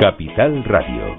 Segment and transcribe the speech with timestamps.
[0.00, 1.16] Capital Radio.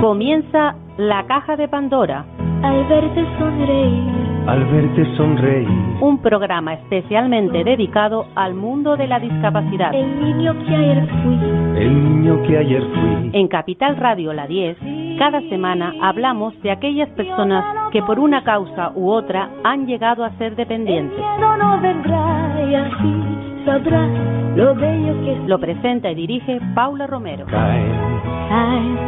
[0.00, 2.24] Comienza la caja de Pandora.
[2.62, 4.02] Al verte sonreír.
[4.46, 5.68] Al verte sonreír.
[6.00, 9.94] Un programa especialmente dedicado al mundo de la discapacidad.
[9.94, 11.38] El niño que ayer fui.
[11.82, 13.30] El niño que ayer fui.
[13.34, 14.78] En Capital Radio La 10,
[15.18, 20.30] cada semana hablamos de aquellas personas que por una causa u otra han llegado a
[20.32, 21.16] ser dependientes.
[25.46, 27.46] Lo presenta y dirige Paula Romero.
[27.46, 27.92] Caen
[28.48, 28.98] Caen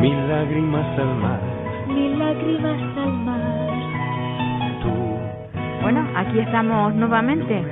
[0.00, 1.40] mil lágrimas al mar.
[1.86, 3.70] mil lágrimas al mar.
[4.82, 4.90] Tú
[5.82, 7.62] Bueno, aquí estamos nuevamente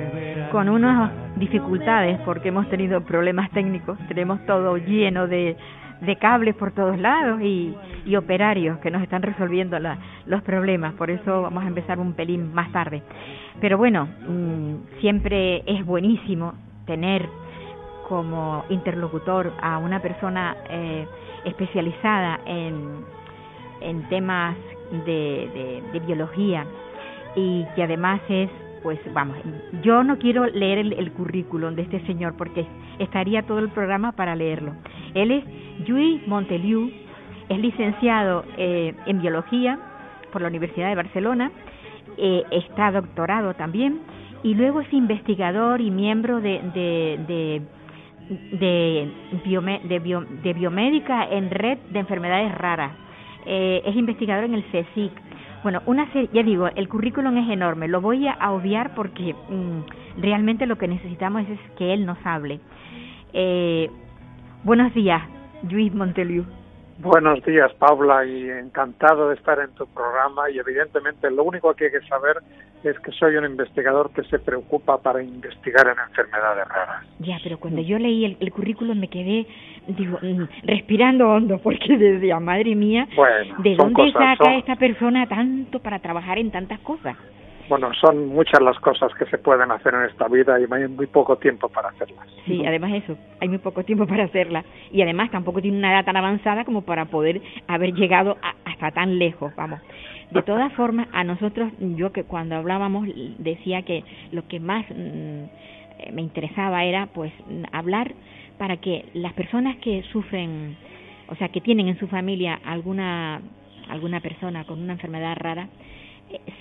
[0.53, 5.57] con unas dificultades porque hemos tenido problemas técnicos, tenemos todo lleno de,
[6.05, 7.73] de cables por todos lados y,
[8.05, 12.13] y operarios que nos están resolviendo la- los problemas, por eso vamos a empezar un
[12.13, 13.01] pelín más tarde.
[13.61, 16.53] Pero bueno, mm, siempre es buenísimo
[16.85, 17.27] tener
[18.07, 21.07] como interlocutor a una persona eh,
[21.45, 23.05] especializada en,
[23.81, 24.55] en temas
[25.05, 26.65] de, de biología
[27.35, 28.49] y que además es,
[28.83, 29.37] pues vamos,
[29.81, 32.65] yo no quiero leer el, currículum de este señor porque
[32.99, 34.73] estaría todo el programa para leerlo.
[35.13, 35.43] Él es
[35.85, 36.91] Lluís Monteliu,
[37.49, 39.79] es licenciado eh, en biología
[40.31, 41.51] por la Universidad de Barcelona,
[42.17, 44.01] eh, está doctorado también
[44.43, 46.59] y luego es investigador y miembro de,
[47.29, 47.61] de,
[49.89, 53.03] de biomédica en red de enfermedades raras.
[53.45, 55.11] Eh, es investigador en el CSIC.
[55.63, 57.87] Bueno, una serie, ya digo, el currículum es enorme.
[57.87, 62.59] Lo voy a obviar porque mm, realmente lo que necesitamos es que él nos hable.
[63.31, 63.89] Eh,
[64.65, 65.23] buenos días,
[65.69, 66.45] Luis Monteliu.
[67.03, 70.49] Buenos días, Paula, y encantado de estar en tu programa.
[70.49, 72.37] Y evidentemente, lo único que hay que saber
[72.83, 77.05] es que soy un investigador que se preocupa para investigar en enfermedades raras.
[77.19, 79.45] Ya, pero cuando yo leí el, el currículum me quedé,
[79.87, 84.75] digo, mm, respirando hondo porque decía, madre mía, Bueno, ¿de dónde cosas, saca son- esta
[84.77, 87.17] persona tanto para trabajar en tantas cosas?
[87.69, 91.07] Bueno, son muchas las cosas que se pueden hacer en esta vida y hay muy
[91.07, 92.27] poco tiempo para hacerlas.
[92.45, 96.05] Sí, además eso, hay muy poco tiempo para hacerla y además tampoco tiene una edad
[96.05, 99.79] tan avanzada como para poder haber llegado a- hasta tan lejos, vamos.
[100.31, 103.07] De todas formas, a nosotros, yo que cuando hablábamos
[103.37, 105.43] decía que lo que más mm,
[106.13, 107.31] me interesaba era pues
[107.71, 108.11] hablar
[108.57, 110.75] para que las personas que sufren,
[111.29, 113.41] o sea, que tienen en su familia alguna
[113.89, 115.67] alguna persona con una enfermedad rara,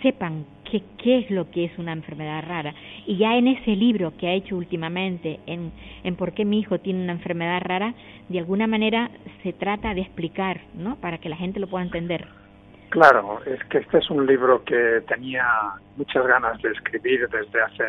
[0.02, 2.74] sepan qué, qué es lo que es una enfermedad rara.
[3.06, 5.72] Y ya en ese libro que ha hecho últimamente, en,
[6.04, 7.94] en por qué mi hijo tiene una enfermedad rara,
[8.28, 9.10] de alguna manera
[9.42, 10.96] se trata de explicar, ¿no?
[10.96, 12.26] Para que la gente lo pueda entender.
[12.90, 15.46] Claro, es que este es un libro que tenía
[15.96, 17.84] muchas ganas de escribir desde hace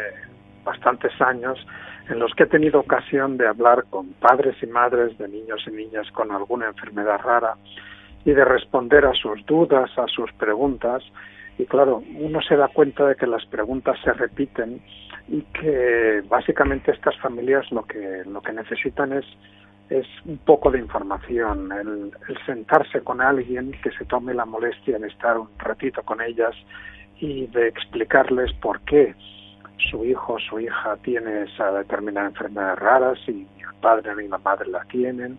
[0.63, 1.59] bastantes años,
[2.09, 5.71] en los que he tenido ocasión de hablar con padres y madres de niños y
[5.71, 7.55] niñas con alguna enfermedad rara
[8.25, 11.03] y de responder a sus dudas, a sus preguntas.
[11.58, 14.81] Y claro, uno se da cuenta de que las preguntas se repiten
[15.28, 19.25] y que básicamente estas familias lo que lo que necesitan es
[19.90, 24.97] es un poco de información, el, el sentarse con alguien que se tome la molestia
[24.97, 26.56] de estar un ratito con ellas
[27.19, 29.13] y de explicarles por qué
[29.92, 34.38] su hijo o su hija tiene esa determinada enfermedad rara, si el padre ni la
[34.38, 35.38] madre la tienen,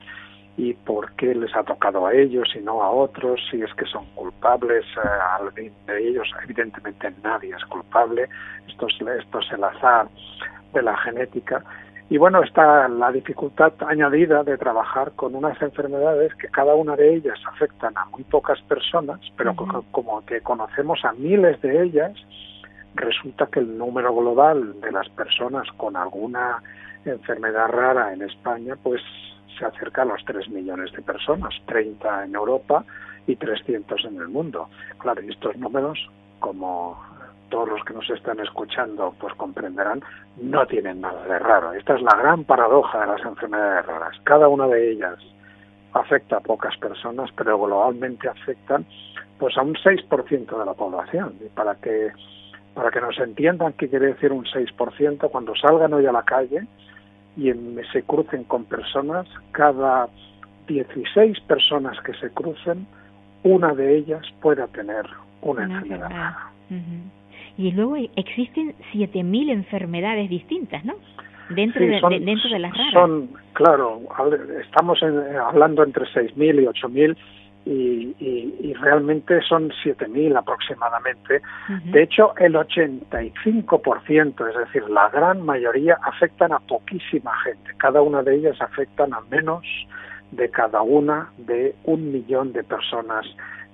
[0.57, 3.87] y por qué les ha tocado a ellos y no a otros, si es que
[3.87, 5.09] son culpables, eh,
[5.41, 8.29] alguien de ellos, evidentemente nadie es culpable,
[8.69, 8.95] esto es,
[9.25, 10.09] esto es el azar
[10.73, 11.65] de la genética,
[12.11, 17.15] y bueno, está la dificultad añadida de trabajar con unas enfermedades que cada una de
[17.15, 19.55] ellas afectan a muy pocas personas, pero
[19.91, 22.13] como que conocemos a miles de ellas,
[22.95, 26.63] resulta que el número global de las personas con alguna
[27.07, 29.03] enfermedad rara en España, pues
[29.59, 32.85] se acerca a los 3 millones de personas, 30 en Europa
[33.27, 34.69] y 300 en el mundo.
[34.99, 35.99] Claro, y estos números,
[36.41, 37.03] como
[37.49, 40.03] todos los que nos están escuchando pues comprenderán,
[40.41, 41.73] no tienen nada de raro.
[41.73, 44.17] Esta es la gran paradoja de las enfermedades raras.
[44.25, 45.19] Cada una de ellas
[45.93, 48.85] afecta a pocas personas, pero globalmente afectan
[49.39, 51.35] pues a un 6% de la población.
[51.45, 52.12] Y para que
[52.75, 56.67] para que nos entiendan qué quiere decir un 6%, cuando salgan hoy a la calle
[57.37, 60.09] y en- se crucen con personas, cada
[60.69, 62.87] 16 personas que se crucen,
[63.43, 65.05] una de ellas pueda tener
[65.43, 66.35] una, Una enfermedad enfermedad.
[67.57, 70.95] Y luego existen 7.000 enfermedades distintas, ¿no?
[71.51, 72.93] Dentro, Sí, de, son- de- dentro de las raras.
[72.95, 74.01] Son, claro,
[74.63, 77.17] estamos en- hablando entre 6.000 y 8.000,
[77.66, 81.40] y, y, realmente son 7.000 aproximadamente.
[81.84, 87.70] De hecho, el 85%, es decir, la gran mayoría, afectan a poquísima gente.
[87.78, 89.64] Cada una de ellas afectan a menos
[90.32, 93.25] de cada una de un millón de personas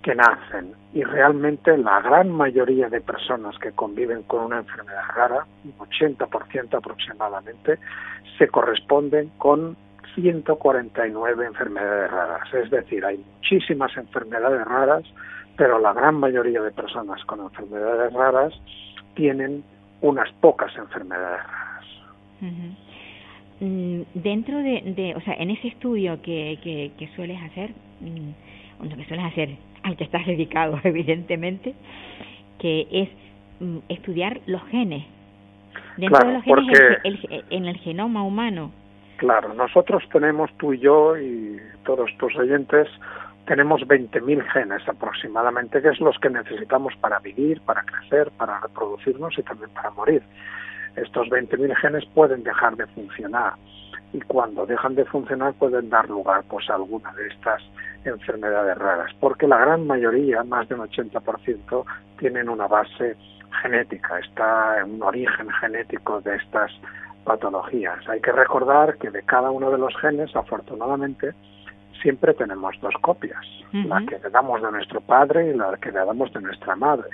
[0.02, 0.72] que nacen.
[0.92, 6.74] Y realmente la gran mayoría de personas que conviven con una enfermedad rara, un 80%
[6.74, 7.78] aproximadamente,
[8.38, 9.76] se corresponden con
[10.14, 12.54] 149 enfermedades raras.
[12.54, 15.04] Es decir, hay muchísimas enfermedades raras,
[15.56, 18.52] pero la gran mayoría de personas con enfermedades raras
[19.14, 19.62] tienen
[20.00, 21.84] unas pocas enfermedades raras.
[23.60, 26.58] Mm, dentro de, o sea, en ese estudio que,
[26.98, 27.70] que, sueles hacer,
[28.00, 29.50] mm, que sueles hacer,
[29.82, 31.74] al que estás dedicado, evidentemente,
[32.58, 33.08] que es
[33.60, 35.04] mm, estudiar los genes.
[35.98, 37.18] Dentro de los genes,
[37.50, 38.72] en el genoma humano,
[39.20, 42.88] Claro, nosotros tenemos, tú y yo y todos tus oyentes,
[43.44, 49.38] tenemos 20.000 genes aproximadamente, que es los que necesitamos para vivir, para crecer, para reproducirnos
[49.38, 50.22] y también para morir.
[50.96, 53.56] Estos 20.000 genes pueden dejar de funcionar
[54.14, 57.60] y cuando dejan de funcionar pueden dar lugar pues a alguna de estas
[58.06, 61.84] enfermedades raras, porque la gran mayoría, más de un 80%,
[62.18, 63.18] tienen una base
[63.60, 66.72] genética, está en un origen genético de estas
[67.24, 68.08] patologías.
[68.08, 71.32] Hay que recordar que de cada uno de los genes, afortunadamente,
[72.02, 76.04] siempre tenemos dos copias, la que le damos de nuestro padre y la que le
[76.04, 77.08] damos de nuestra madre.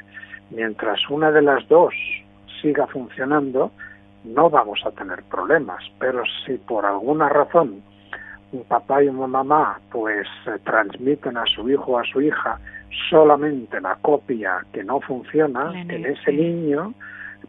[0.50, 1.93] Mientras una de las dos
[2.62, 3.73] siga funcionando,
[4.25, 7.82] no vamos a tener problemas, pero si por alguna razón
[8.52, 12.59] un papá y una mamá pues eh, transmiten a su hijo o a su hija
[13.11, 16.94] solamente la copia que no funciona en ese niño,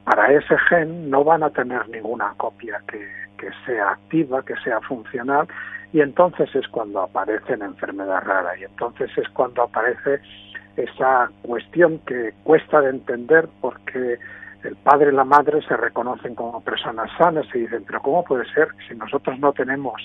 [0.08, 2.98] para ese gen no van a tener ninguna copia que,
[3.38, 5.50] que sea activa, que sea funcional,
[5.92, 10.22] y entonces es cuando aparece la enfermedad rara, y entonces es cuando aparece
[10.78, 14.18] esa cuestión que cuesta de entender porque
[14.64, 18.46] el padre y la madre se reconocen como personas sanas y dicen, pero ¿cómo puede
[18.54, 20.02] ser si nosotros no tenemos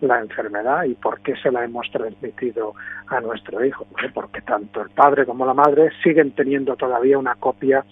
[0.00, 2.74] la enfermedad y por qué se la hemos transmitido
[3.06, 3.86] a nuestro hijo?
[4.12, 7.84] porque tanto el padre como la madre siguen teniendo todavía una copia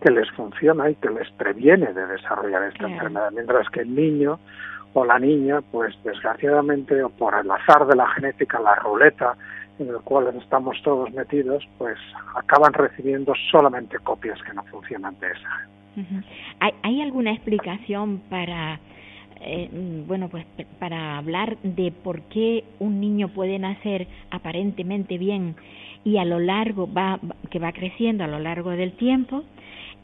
[0.00, 4.38] que les funciona y que les previene de desarrollar esta enfermedad, mientras que el niño
[4.94, 9.36] o la niña, pues desgraciadamente o por el azar de la genética, la ruleta
[9.78, 11.96] en el cual estamos todos metidos, pues
[12.34, 15.68] acaban recibiendo solamente copias que no funcionan de esa.
[16.60, 18.78] ¿Hay, ¿Hay alguna explicación para
[19.42, 19.70] eh,
[20.06, 20.44] bueno, pues
[20.78, 25.56] para hablar de por qué un niño puede nacer aparentemente bien
[26.04, 27.18] y a lo largo va
[27.50, 29.44] que va creciendo a lo largo del tiempo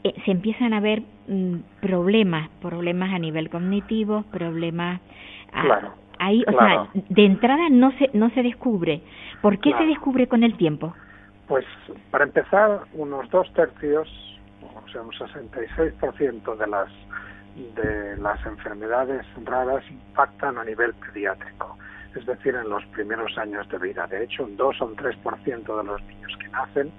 [0.03, 5.01] eh, se empiezan a ver mm, problemas, problemas a nivel cognitivo, problemas
[6.19, 9.01] ahí, o sea, de entrada no se no se descubre.
[9.41, 10.93] ¿Por qué se descubre con el tiempo?
[11.47, 11.65] Pues
[12.11, 14.07] para empezar, unos dos tercios,
[14.61, 16.89] o sea, un 66% de las
[17.75, 21.77] de las enfermedades raras impactan a nivel pediátrico,
[22.15, 24.05] es decir, en los primeros años de vida.
[24.07, 26.91] De hecho, un 2 o un 3% de los niños que nacen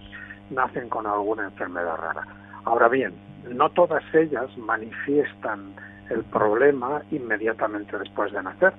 [0.50, 2.26] nacen con alguna enfermedad rara.
[2.68, 3.14] Ahora bien,
[3.50, 5.72] no todas ellas manifiestan
[6.10, 8.74] el problema inmediatamente después de nacer.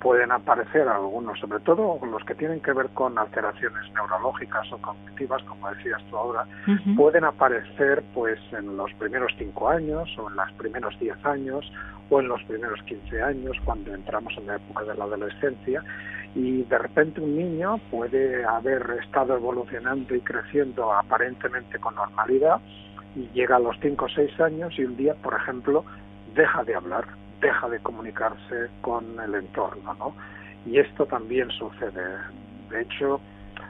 [0.00, 5.42] Pueden aparecer algunos, sobre todo los que tienen que ver con alteraciones neurológicas o cognitivas,
[5.42, 6.46] como decías tú ahora,
[6.96, 11.68] pueden aparecer pues en los primeros cinco años o en los primeros diez años
[12.10, 15.82] o en los primeros quince años cuando entramos en la época de la adolescencia
[16.36, 22.60] y de repente un niño puede haber estado evolucionando y creciendo aparentemente con normalidad
[23.14, 25.84] y llega a los 5 o 6 años y un día, por ejemplo,
[26.34, 27.04] deja de hablar,
[27.40, 30.14] deja de comunicarse con el entorno, ¿no?
[30.64, 32.02] Y esto también sucede.
[32.70, 33.20] De hecho,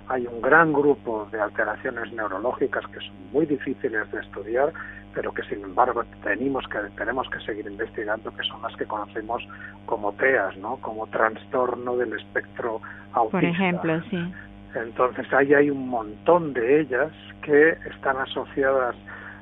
[0.08, 4.72] hay un gran grupo de alteraciones neurológicas que son muy difíciles de estudiar,
[5.14, 9.42] pero que sin embargo tenemos que tenemos que seguir investigando, que son las que conocemos
[9.87, 10.76] como TEAS, ¿no?
[10.76, 12.80] Como trastorno del espectro
[13.12, 13.38] autista.
[13.38, 14.32] Por ejemplo, sí.
[14.75, 18.96] Entonces ahí hay un montón de ellas que están asociadas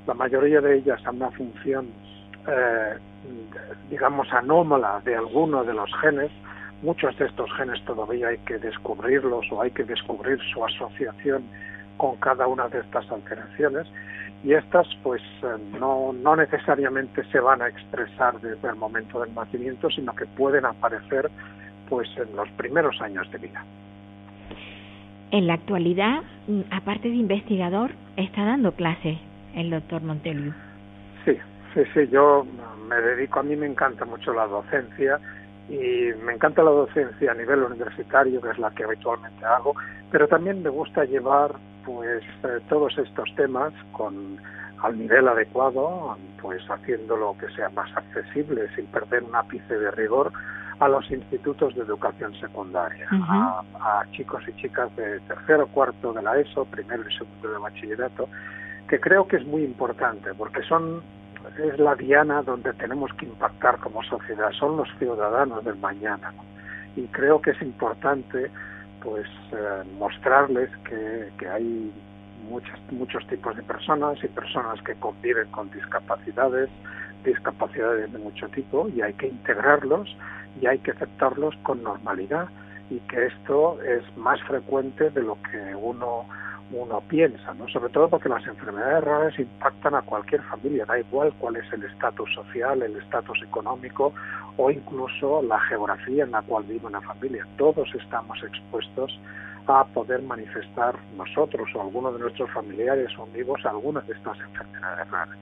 [0.07, 1.88] la mayoría de ellas a una función,
[2.49, 2.97] eh,
[3.90, 6.30] digamos, anómala de alguno de los genes.
[6.83, 11.45] Muchos de estos genes todavía hay que descubrirlos o hay que descubrir su asociación
[11.97, 13.87] con cada una de estas alteraciones
[14.42, 19.35] y estas pues eh, no, no necesariamente se van a expresar desde el momento del
[19.35, 21.30] nacimiento, sino que pueden aparecer
[21.90, 23.62] pues en los primeros años de vida.
[25.30, 29.19] En la actualidad, mm, aparte de investigador, está dando clases
[29.54, 30.54] el doctor Montelio.
[31.25, 31.37] Sí,
[31.75, 32.47] sí, sí, yo
[32.88, 35.19] me dedico, a mí me encanta mucho la docencia
[35.69, 39.75] y me encanta la docencia a nivel universitario, que es la que habitualmente hago,
[40.11, 41.52] pero también me gusta llevar
[41.85, 44.38] pues eh, todos estos temas con
[44.83, 49.90] al nivel adecuado, pues haciendo lo que sea más accesible sin perder un ápice de
[49.90, 50.33] rigor
[50.78, 56.23] a los institutos de educación secundaria, a, a, chicos y chicas de tercero, cuarto de
[56.23, 58.28] la ESO, primero y segundo de bachillerato,
[58.90, 61.00] que creo que es muy importante porque son
[61.56, 66.32] es la diana donde tenemos que impactar como sociedad, son los ciudadanos del mañana.
[66.97, 68.50] Y creo que es importante
[69.00, 71.92] pues eh, mostrarles que, que hay
[72.49, 76.68] muchos, muchos tipos de personas y personas que conviven con discapacidades,
[77.25, 80.14] discapacidades de mucho tipo, y hay que integrarlos
[80.61, 82.49] y hay que aceptarlos con normalidad
[82.90, 86.26] y que esto es más frecuente de lo que uno
[86.73, 87.69] uno piensa, ¿no?
[87.69, 91.85] Sobre todo porque las enfermedades raras impactan a cualquier familia, da igual cuál es el
[91.85, 94.12] estatus social, el estatus económico
[94.57, 97.47] o incluso la geografía en la cual vive una familia.
[97.57, 99.19] Todos estamos expuestos
[99.67, 105.11] a poder manifestar nosotros o algunos de nuestros familiares o amigos algunas de estas enfermedades
[105.11, 105.37] raras.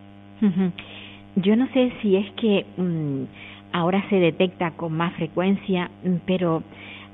[1.37, 3.25] Yo no sé si es que mm,
[3.73, 6.63] ahora se detecta con más frecuencia, mm, pero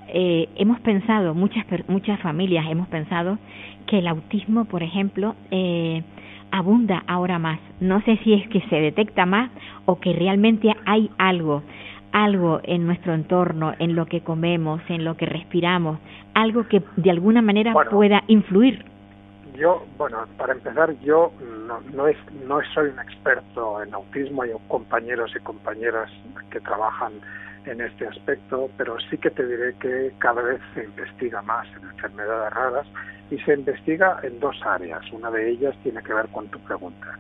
[0.08, 3.38] eh, hemos pensado, muchas, muchas familias hemos pensado
[3.86, 6.02] que el autismo, por ejemplo, eh,
[6.50, 7.58] abunda ahora más.
[7.80, 9.50] No sé si es que se detecta más
[9.86, 11.62] o que realmente hay algo,
[12.12, 15.98] algo en nuestro entorno, en lo que comemos, en lo que respiramos,
[16.34, 18.84] algo que de alguna manera pueda influir.
[19.56, 21.32] Yo, bueno, para empezar, yo
[21.66, 26.10] no, no, es, no soy un experto en autismo, hay compañeros y compañeras
[26.50, 27.12] que trabajan
[27.66, 31.88] en este aspecto, pero sí que te diré que cada vez se investiga más en
[31.88, 32.86] enfermedades raras
[33.30, 35.02] y se investiga en dos áreas.
[35.12, 37.18] Una de ellas tiene que ver con tu pregunta.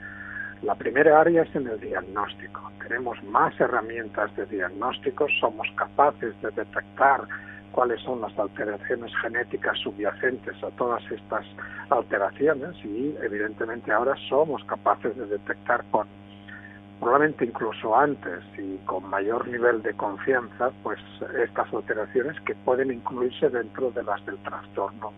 [0.62, 2.70] La primera área es en el diagnóstico.
[2.86, 7.22] Tenemos más herramientas de diagnóstico, somos capaces de detectar
[7.72, 11.44] cuáles son las alteraciones genéticas subyacentes a todas estas
[11.90, 16.06] alteraciones y evidentemente ahora somos capaces de detectar con
[17.00, 20.98] probablemente incluso antes y con mayor nivel de confianza, pues
[21.42, 25.12] estas alteraciones que pueden incluirse dentro de las del trastorno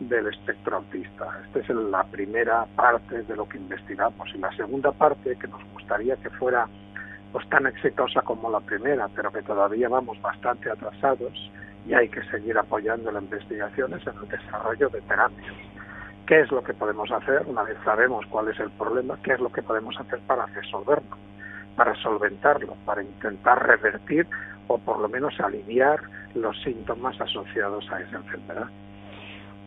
[0.00, 1.40] del espectro autista.
[1.46, 5.62] Esta es la primera parte de lo que investigamos y la segunda parte que nos
[5.72, 6.68] gustaría que fuera
[7.32, 11.32] pues tan exitosa como la primera, pero que todavía vamos bastante atrasados
[11.86, 15.73] y hay que seguir apoyando las investigaciones en el desarrollo de terapias
[16.26, 19.40] qué es lo que podemos hacer una vez sabemos cuál es el problema, qué es
[19.40, 21.16] lo que podemos hacer para resolverlo,
[21.76, 24.26] para solventarlo, para intentar revertir
[24.68, 26.00] o por lo menos aliviar
[26.34, 28.66] los síntomas asociados a esa enfermedad.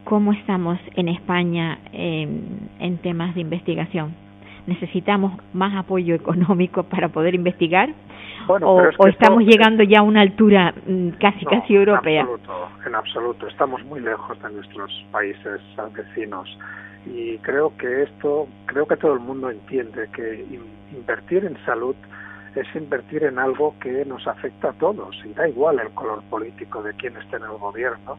[0.03, 4.26] ¿Cómo estamos en España en, en temas de investigación?
[4.67, 7.89] ¿Necesitamos más apoyo económico para poder investigar?
[8.47, 12.21] o, estamos llegando ya a una altura mm, casi casi europea.
[12.21, 15.59] En absoluto, en absoluto, estamos muy lejos de nuestros países
[15.93, 16.57] vecinos
[17.05, 20.45] y creo que esto, creo que todo el mundo entiende que
[20.95, 21.95] invertir en salud
[22.55, 26.81] es invertir en algo que nos afecta a todos y da igual el color político
[26.81, 28.17] de quien esté en el gobierno,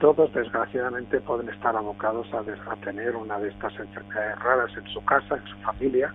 [0.00, 5.04] todos desgraciadamente pueden estar abocados a, a tener una de estas enfermedades raras en su
[5.04, 6.12] casa, en su familia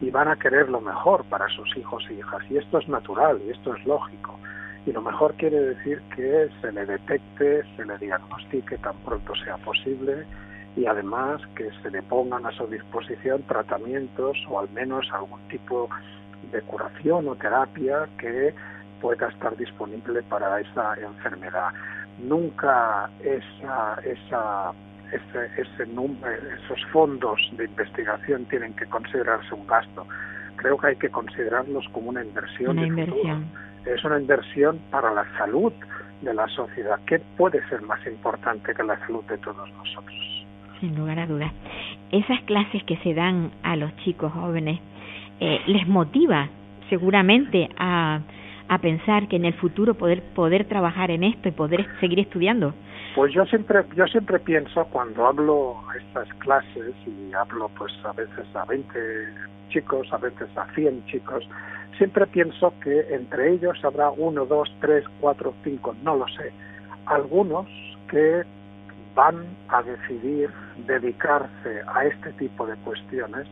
[0.00, 2.42] y van a querer lo mejor para sus hijos e hijas.
[2.50, 4.38] Y esto es natural y esto es lógico.
[4.84, 9.56] Y lo mejor quiere decir que se le detecte, se le diagnostique tan pronto sea
[9.58, 10.24] posible
[10.76, 15.88] y además que se le pongan a su disposición tratamientos o al menos algún tipo
[16.52, 18.54] de curación o terapia que
[19.00, 21.70] pueda estar disponible para esa enfermedad.
[22.18, 24.72] Nunca esa, esa
[25.12, 30.06] ese, ese número, esos fondos de investigación tienen que considerarse un gasto.
[30.56, 32.78] Creo que hay que considerarlos como una inversión.
[32.78, 33.44] Una inversión.
[33.84, 35.72] Es una inversión para la salud
[36.22, 36.98] de la sociedad.
[37.06, 40.46] ¿Qué puede ser más importante que la salud de todos nosotros?
[40.80, 41.52] Sin lugar a dudas.
[42.10, 44.80] Esas clases que se dan a los chicos jóvenes
[45.40, 46.48] eh, les motiva
[46.88, 48.20] seguramente a,
[48.68, 52.74] a pensar que en el futuro poder poder trabajar en esto y poder seguir estudiando.
[53.14, 58.12] Pues yo siempre, yo siempre pienso cuando hablo a estas clases y hablo pues a
[58.12, 58.98] veces a 20
[59.70, 61.48] chicos, a veces a 100 chicos,
[61.96, 66.52] siempre pienso que entre ellos habrá uno, dos, tres, cuatro, cinco, no lo sé,
[67.06, 67.66] algunos
[68.10, 68.42] que
[69.14, 70.50] van a decidir
[70.86, 73.46] dedicarse a este tipo de cuestiones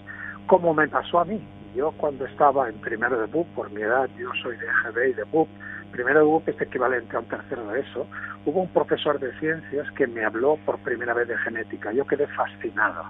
[0.46, 1.40] como me pasó a mí.
[1.74, 5.12] Yo cuando estaba en primero de BUP, por mi edad, yo soy de EGB y
[5.14, 5.48] de BUP,
[5.92, 8.06] primero de BUP es equivalente a un tercero de eso,
[8.46, 11.92] hubo un profesor de ciencias que me habló por primera vez de genética.
[11.92, 13.04] Yo quedé fascinado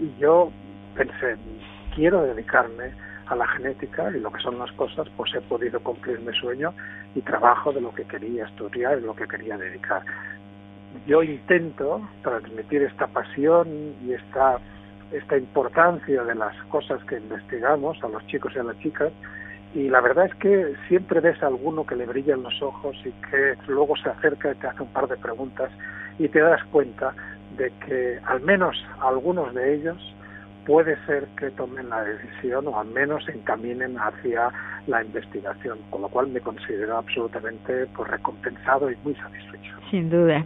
[0.00, 0.50] y yo
[0.94, 1.36] pensé,
[1.94, 2.92] quiero dedicarme
[3.26, 6.72] a la genética y lo que son las cosas, pues he podido cumplir mi sueño
[7.14, 10.02] y trabajo de lo que quería estudiar y lo que quería dedicar.
[11.06, 14.58] Yo intento transmitir esta pasión y esta,
[15.12, 19.12] esta importancia de las cosas que investigamos a los chicos y a las chicas
[19.74, 23.10] y la verdad es que siempre ves a alguno que le brillan los ojos y
[23.30, 25.70] que luego se acerca y te hace un par de preguntas
[26.18, 27.14] y te das cuenta
[27.56, 30.14] de que al menos algunos de ellos
[30.68, 34.50] puede ser que tomen la decisión o al menos encaminen hacia
[34.86, 39.74] la investigación, con lo cual me considero absolutamente pues, recompensado y muy satisfecho.
[39.90, 40.44] Sin duda.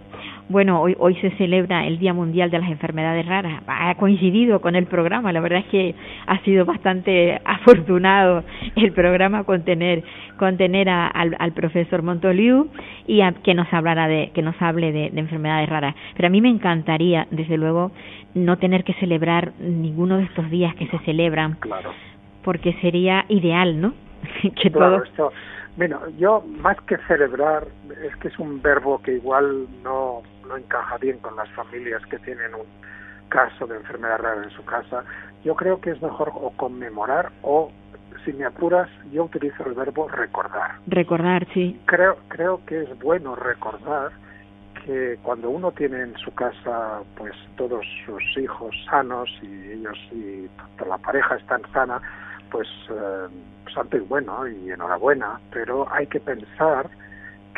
[0.53, 3.63] Bueno, hoy, hoy se celebra el Día Mundial de las Enfermedades Raras.
[3.67, 5.33] Ha coincidido con el programa.
[5.33, 5.95] La verdad es que
[6.27, 8.45] ha sido bastante afortunado
[8.77, 10.05] el programa con tener,
[10.37, 12.69] con tener al, al, profesor Montoliu
[13.07, 15.95] y a, que nos hablara de, que nos hable de, de enfermedades raras.
[16.17, 17.91] Pero a mí me encantaría, desde luego,
[18.35, 21.55] no tener que celebrar ninguno de estos días que se celebran.
[21.61, 21.95] Claro.
[22.45, 23.95] Porque sería ideal, ¿no?
[24.43, 25.05] que claro, todo.
[25.05, 25.33] Esto,
[25.77, 27.67] bueno, yo más que celebrar,
[28.03, 32.19] es que es un verbo que igual no, no encaja bien con las familias que
[32.19, 32.67] tienen un
[33.29, 35.05] caso de enfermedad rara en su casa.
[35.45, 37.73] Yo creo que es mejor o conmemorar o,
[38.25, 40.73] si me apuras, yo utilizo el verbo recordar.
[40.87, 41.81] Recordar, sí.
[41.87, 44.13] Creo, creo que es bueno recordar
[44.85, 50.49] que cuando uno tiene en su casa pues todos sus hijos sanos y ellos y
[50.89, 52.01] la pareja están sana,
[52.53, 53.29] pues eh,
[53.75, 56.89] santo y bueno y enhorabuena, pero hay que pensar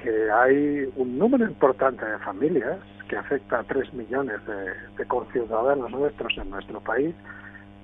[0.00, 5.90] que hay un número importante de familias que afecta a tres millones de, de conciudadanos
[5.90, 7.14] nuestros en nuestro país,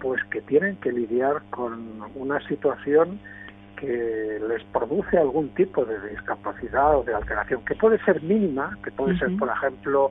[0.00, 3.20] pues que tienen que lidiar con una situación
[3.76, 8.90] que les produce algún tipo de discapacidad o de alteración, que puede ser mínima, que
[8.92, 10.10] puede ser, por ejemplo,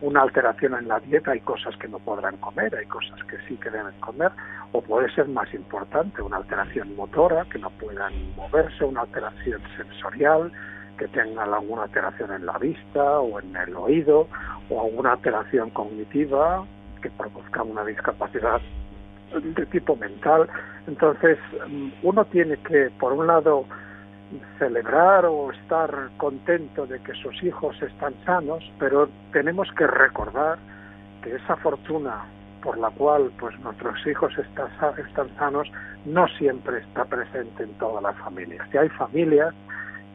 [0.00, 3.56] una alteración en la dieta, hay cosas que no podrán comer, hay cosas que sí
[3.56, 4.30] que deben comer,
[4.72, 10.52] o puede ser más importante, una alteración motora, que no puedan moverse, una alteración sensorial,
[10.98, 14.28] que tengan alguna alteración en la vista o en el oído,
[14.70, 16.64] o alguna alteración cognitiva
[17.02, 18.60] que produzca una discapacidad
[19.34, 20.48] de tipo mental.
[20.86, 21.38] Entonces,
[22.02, 23.64] uno tiene que, por un lado,
[24.58, 30.58] celebrar o estar contento de que sus hijos están sanos, pero tenemos que recordar
[31.22, 32.24] que esa fortuna
[32.62, 35.70] por la cual pues nuestros hijos están, están sanos
[36.04, 38.66] no siempre está presente en todas las familias.
[38.72, 39.54] Y hay familias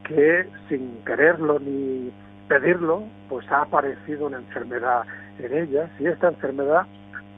[0.04, 2.12] que sin quererlo ni
[2.48, 5.04] pedirlo, pues ha aparecido una enfermedad
[5.38, 6.86] en ellas y esta enfermedad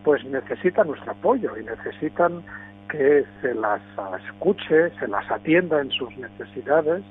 [0.04, 2.42] pues necesitan nuestro apoyo y necesitan
[2.88, 3.80] que se las
[4.26, 7.02] escuche, se las atienda en sus necesidades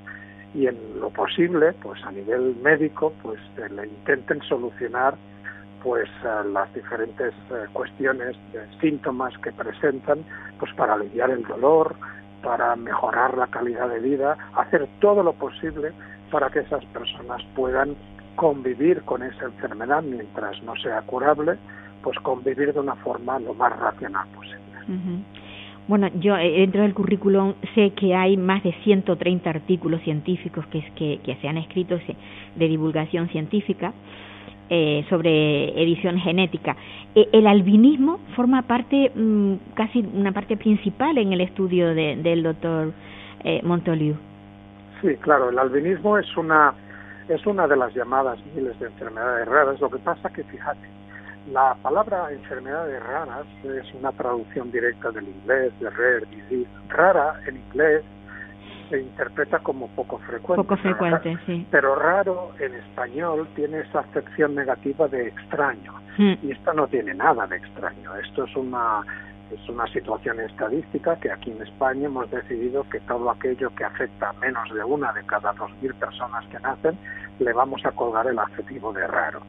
[0.54, 3.40] y en lo posible, pues a nivel médico, pues
[3.72, 5.16] le intenten solucionar
[5.84, 6.10] pues
[6.52, 8.36] las diferentes eh, cuestiones,
[8.82, 10.26] síntomas que presentan,
[10.58, 11.96] pues para aliviar el dolor,
[12.42, 15.92] para mejorar la calidad de vida, hacer todo lo posible
[16.32, 17.96] para que esas personas puedan
[18.36, 21.58] convivir con esa enfermedad mientras no sea curable
[22.06, 25.26] pues convivir de una forma lo más racional posible.
[25.88, 30.84] Bueno, yo eh, dentro del currículum sé que hay más de 130 artículos científicos que,
[30.96, 32.00] que, que se han escrito
[32.56, 33.94] de divulgación científica
[34.68, 36.76] eh, sobre edición genética.
[37.14, 42.42] Eh, el albinismo forma parte, mm, casi una parte principal en el estudio de, del
[42.42, 42.92] doctor
[43.44, 44.16] eh, Montoliu.
[45.02, 46.74] Sí, claro, el albinismo es una,
[47.30, 49.80] es una de las llamadas miles de enfermedades raras.
[49.80, 50.88] Lo que pasa que, fíjate,
[51.52, 56.70] la palabra enfermedades raras es una traducción directa del inglés, de rare disease.
[56.90, 58.04] Rara en inglés
[58.90, 60.64] se interpreta como poco frecuente.
[60.64, 61.66] Poco frecuente, sí.
[61.72, 65.94] Pero raro en español tiene esa acepción negativa de extraño.
[66.18, 66.34] Mm.
[66.44, 68.16] Y esto no tiene nada de extraño.
[68.16, 69.04] Esto es una
[69.52, 74.30] es una situación estadística que aquí en España hemos decidido que todo aquello que afecta
[74.30, 76.98] a menos de una de cada dos mil personas que nacen
[77.38, 79.42] le vamos a colgar el adjetivo de raro.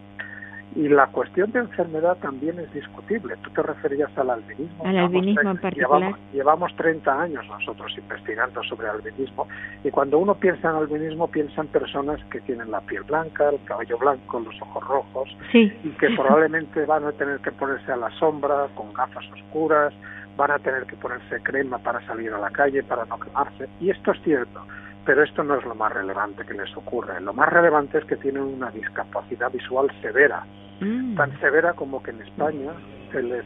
[0.74, 3.36] Y la cuestión de enfermedad también es discutible.
[3.42, 4.84] Tú te referías al albinismo.
[4.84, 6.00] Al albinismo en particular.
[6.00, 9.48] Llevamos, llevamos 30 años nosotros investigando sobre albinismo
[9.84, 13.62] y cuando uno piensa en albinismo piensa en personas que tienen la piel blanca, el
[13.64, 15.72] cabello blanco, los ojos rojos sí.
[15.82, 19.94] y que probablemente van a tener que ponerse a la sombra con gafas oscuras,
[20.36, 23.68] van a tener que ponerse crema para salir a la calle, para no quemarse.
[23.80, 24.60] Y esto es cierto
[25.06, 27.20] pero esto no es lo más relevante que les ocurre.
[27.20, 30.44] Lo más relevante es que tienen una discapacidad visual severa,
[30.80, 31.14] Mm.
[31.16, 32.72] tan severa como que en España
[33.10, 33.44] se les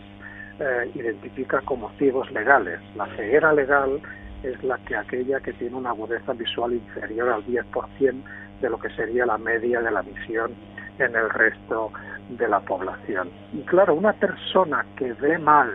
[0.58, 2.80] eh, identifica como ciegos legales.
[2.96, 4.00] La ceguera legal
[4.42, 8.24] es la que aquella que tiene una agudeza visual inferior al 10%
[8.60, 10.52] de lo que sería la media de la visión
[10.98, 11.92] en el resto
[12.30, 13.30] de la población.
[13.52, 15.70] Y claro, una persona que ve mal,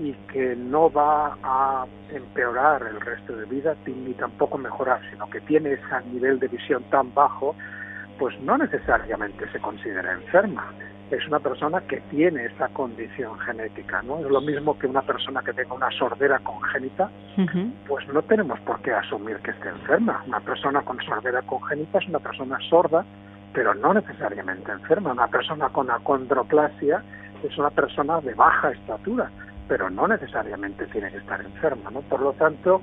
[0.00, 5.40] y que no va a empeorar el resto de vida ni tampoco mejorar, sino que
[5.42, 7.54] tiene ese nivel de visión tan bajo,
[8.18, 10.72] pues no necesariamente se considera enferma.
[11.10, 14.20] Es una persona que tiene esa condición genética, ¿no?
[14.20, 17.10] Es lo mismo que una persona que tenga una sordera congénita,
[17.86, 20.22] pues no tenemos por qué asumir que esté enferma.
[20.26, 23.04] Una persona con sordera congénita es una persona sorda,
[23.52, 25.12] pero no necesariamente enferma.
[25.12, 27.02] Una persona con acondroplasia
[27.42, 29.30] es una persona de baja estatura,
[29.70, 32.00] pero no necesariamente tiene que estar enferma, ¿no?
[32.00, 32.82] Por lo tanto,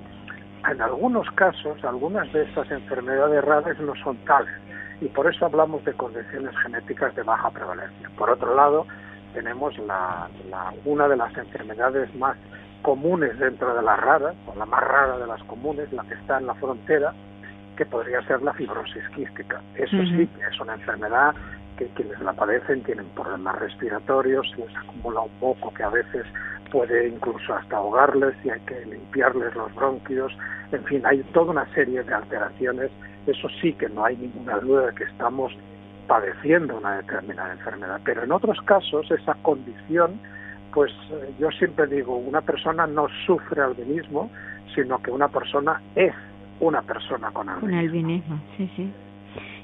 [0.71, 4.55] en algunos casos, algunas de estas enfermedades raras no son tales
[5.01, 8.09] y por eso hablamos de condiciones genéticas de baja prevalencia.
[8.17, 8.87] Por otro lado,
[9.33, 10.29] tenemos la,
[10.85, 12.37] una de las enfermedades más
[12.83, 16.37] comunes dentro de las raras, o la más rara de las comunes, la que está
[16.37, 17.13] en la frontera,
[17.75, 19.61] que podría ser la fibrosis quística.
[19.75, 21.35] Eso sí, es una enfermedad
[21.77, 26.25] que quienes la padecen tienen problemas respiratorios, les acumula un poco que a veces
[26.71, 30.31] puede incluso hasta ahogarles y hay que limpiarles los bronquios,
[30.71, 32.91] en fin, hay toda una serie de alteraciones,
[33.25, 35.53] eso sí que no hay ninguna duda de que estamos
[36.07, 40.19] padeciendo una determinada enfermedad, pero en otros casos esa condición,
[40.73, 44.29] pues eh, yo siempre digo, una persona no sufre albinismo,
[44.73, 46.13] sino que una persona es
[46.59, 47.69] una persona con albinismo.
[47.69, 48.91] Con albinismo, sí, sí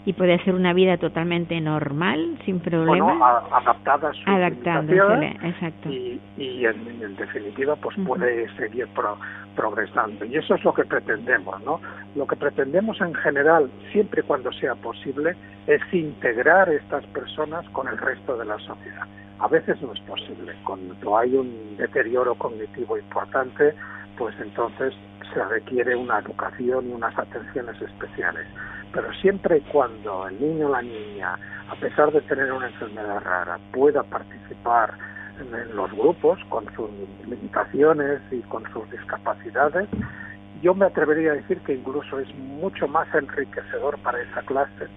[0.06, 3.18] y puede hacer una vida totalmente normal, sin problemas.
[3.18, 4.30] Bueno, adaptada a su
[5.44, 5.90] exacto.
[5.90, 8.88] Y, y en, definitiva, pues puede seguir
[9.56, 10.26] progresando.
[10.26, 11.80] Y eso es lo que pretendemos, ¿no?
[12.16, 15.36] Lo que pretendemos en general, siempre y cuando sea posible,
[15.68, 19.08] es integrar estas personas con el resto de la sociedad.
[19.40, 20.54] A veces no es posible.
[20.66, 23.74] Cuando hay un deterioro cognitivo importante,
[24.18, 24.94] pues entonces
[25.34, 28.46] se requiere una educación y unas atenciones especiales
[28.94, 31.36] pero siempre y cuando el niño o la niña,
[31.70, 34.94] a pesar de tener una enfermedad rara, pueda participar
[35.40, 36.90] en los grupos con sus
[37.28, 39.90] limitaciones y con sus discapacidades,
[40.62, 44.88] yo me atrevería a decir que incluso es mucho más enriquecedor para esa clase,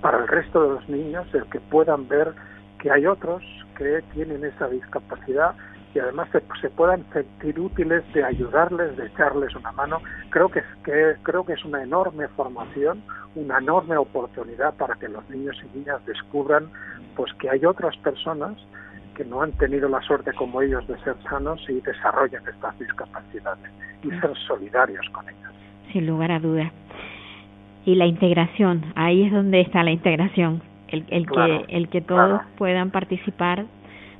[0.00, 2.34] para el resto de los niños, el que puedan ver
[2.80, 3.42] que hay otros
[3.78, 5.54] que tienen esa discapacidad
[5.94, 9.98] y además se, se, puedan sentir útiles de ayudarles, de echarles una mano.
[10.30, 13.02] Creo que, que, creo que es una enorme formación,
[13.36, 16.68] una enorme oportunidad para que los niños y niñas descubran
[17.14, 18.56] pues que hay otras personas
[19.14, 23.70] que no han tenido la suerte como ellos de ser sanos y desarrollan estas discapacidades
[24.02, 25.52] y ser solidarios con ellas.
[25.92, 26.72] Sin lugar a dudas.
[27.84, 32.40] Y la integración, ahí es donde está la integración, el, el que el que todos
[32.56, 33.66] puedan participar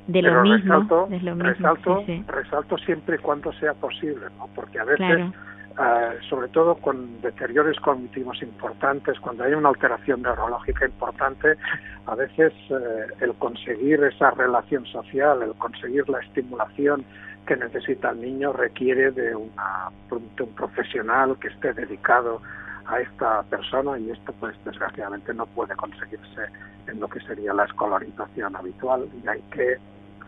[0.07, 4.47] de lo mismo, resalto, de lo mismo resalto, siempre y cuando sea posible, ¿no?
[4.53, 5.31] porque a veces,
[5.79, 11.55] eh, sobre todo con deterioros cognitivos importantes, cuando hay una alteración neurológica importante,
[12.05, 12.75] a veces eh,
[13.21, 17.03] el conseguir esa relación social, el conseguir la estimulación
[17.47, 22.41] que necesita el niño requiere de, una, de un profesional que esté dedicado
[22.87, 26.41] a esta persona y esto pues desgraciadamente no puede conseguirse
[26.87, 29.77] en lo que sería la escolarización habitual y hay que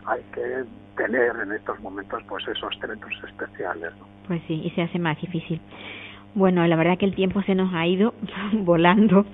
[0.06, 0.64] hay que
[0.96, 3.92] tener en estos momentos pues esos centros especiales.
[4.26, 5.60] Pues sí, y se hace más difícil.
[6.34, 8.14] Bueno, la verdad que el tiempo se nos ha ido
[8.52, 9.24] volando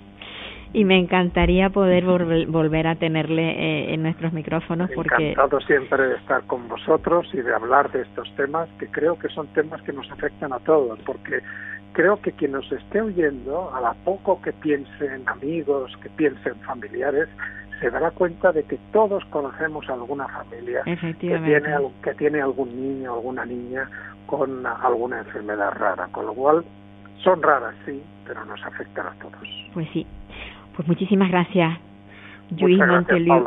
[0.72, 2.04] y me encantaría poder
[2.48, 7.38] volver a tenerle eh, en nuestros micrófonos porque encantado siempre de estar con vosotros y
[7.38, 10.98] de hablar de estos temas que creo que son temas que nos afectan a todos
[11.06, 11.40] porque
[11.94, 17.28] creo que quien nos esté oyendo a la poco que piensen amigos que piensen familiares
[17.80, 21.50] se dará cuenta de que todos conocemos alguna familia que tiene,
[22.02, 23.88] que tiene algún niño alguna niña
[24.26, 26.64] con alguna enfermedad rara, con lo cual
[27.22, 29.48] son raras, sí, pero nos afectan a todos.
[29.72, 30.06] Pues sí.
[30.76, 31.78] Pues muchísimas gracias,
[32.58, 33.44] Luis Monteliu.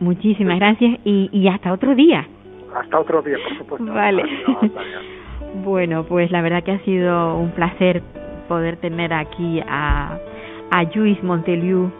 [0.00, 2.26] Muchísimas gracias y, y hasta otro día.
[2.74, 3.92] Hasta otro día, por supuesto.
[3.92, 4.24] Vale.
[5.62, 8.02] bueno, pues la verdad que ha sido un placer
[8.48, 10.18] poder tener aquí a,
[10.70, 11.90] a Luis Monteliu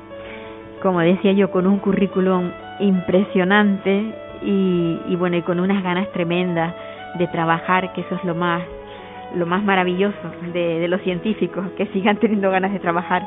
[0.84, 6.74] como decía yo, con un currículum impresionante y, y, bueno, y con unas ganas tremendas
[7.18, 8.62] de trabajar, que eso es lo más,
[9.34, 10.14] lo más maravilloso
[10.52, 13.26] de, de los científicos, que sigan teniendo ganas de trabajar.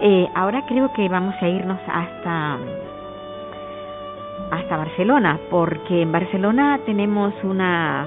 [0.00, 2.58] Eh, ahora creo que vamos a irnos hasta
[4.50, 8.06] hasta Barcelona, porque en Barcelona tenemos una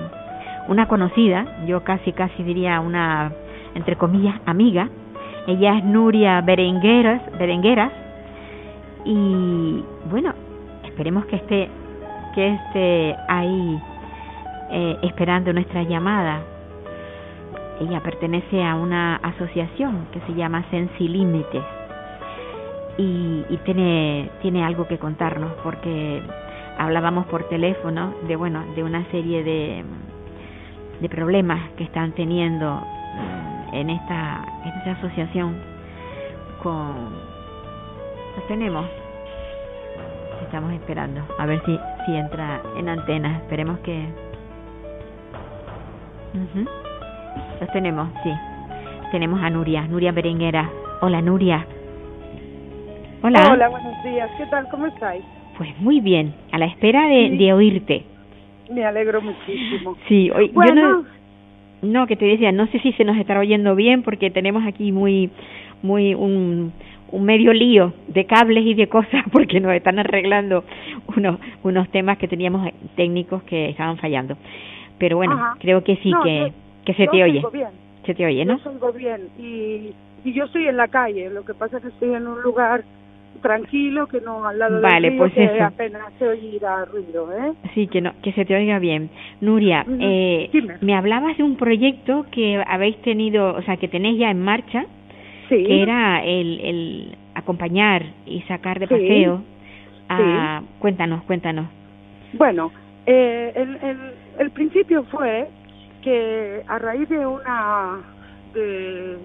[0.70, 3.34] una conocida, yo casi casi diría una
[3.74, 4.88] entre comillas amiga.
[5.48, 7.92] Ella es Nuria Berengueras, Berengueras
[9.04, 10.34] y bueno,
[10.86, 11.70] esperemos que esté,
[12.36, 13.82] que esté ahí
[14.70, 16.42] eh, esperando nuestra llamada.
[17.82, 21.64] Ella pertenece a una asociación que se llama Sensi Límites
[22.98, 26.22] y, y tiene, tiene algo que contarnos porque
[26.78, 29.84] hablábamos por teléfono de bueno de una serie de,
[31.00, 35.58] de problemas que están teniendo mm, en esta, en esta asociación
[36.62, 37.10] con
[38.36, 38.86] los tenemos.
[40.44, 43.38] Estamos esperando a ver si si entra en antena.
[43.38, 44.04] Esperemos que
[47.60, 48.32] los tenemos sí.
[49.12, 50.70] Tenemos a Nuria Nuria Berenguera.
[51.02, 51.66] Hola Nuria.
[53.22, 53.52] Hola.
[53.52, 54.30] Hola buenos días.
[54.38, 55.24] Qué tal cómo estáis
[55.60, 58.06] pues muy bien, a la espera de, de oírte.
[58.70, 59.98] Me alegro muchísimo.
[60.08, 61.06] Sí, hoy, bueno.
[61.82, 64.92] no, que te decía, no sé si se nos estará oyendo bien porque tenemos aquí
[64.92, 65.32] muy,
[65.82, 66.72] muy un,
[67.12, 70.64] un medio lío de cables y de cosas porque nos están arreglando
[71.16, 74.38] unos, unos temas que teníamos técnicos que estaban fallando.
[74.98, 76.52] Pero bueno, creo que sí, que,
[76.86, 77.42] que se te oye.
[77.52, 77.70] Bien.
[78.06, 78.60] Se te oye, ¿no?
[78.82, 82.14] Yo bien y, y yo estoy en la calle, lo que pasa es que estoy
[82.14, 82.84] en un lugar
[83.40, 87.54] tranquilo, que no al lado vale, del pues que apenas se oirá ruido, ¿eh?
[87.74, 89.10] Sí, que no, que se te oiga bien.
[89.42, 90.50] Nuria, eh,
[90.82, 94.86] me hablabas de un proyecto que habéis tenido, o sea, que tenéis ya en marcha,
[95.50, 99.42] que era el, el acompañar y sacar de paseo.
[100.10, 101.68] A, Cuéntanos, cuéntanos.
[102.34, 102.72] Bueno,
[103.06, 103.98] eh, el, el,
[104.40, 105.48] el principio fue
[106.04, 107.98] que a raíz de una
[108.54, 109.18] de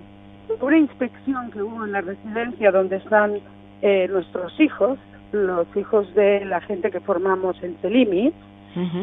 [0.60, 3.40] una inspección que hubo en la residencia donde están
[3.86, 4.98] eh, nuestros hijos,
[5.30, 8.32] los hijos de la gente que formamos en Celimi,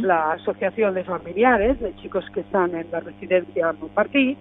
[0.02, 4.36] la asociación de familiares de chicos que están en la residencia Montpartí,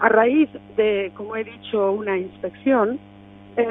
[0.00, 2.98] a raíz de, como he dicho, una inspección,
[3.58, 3.68] eh,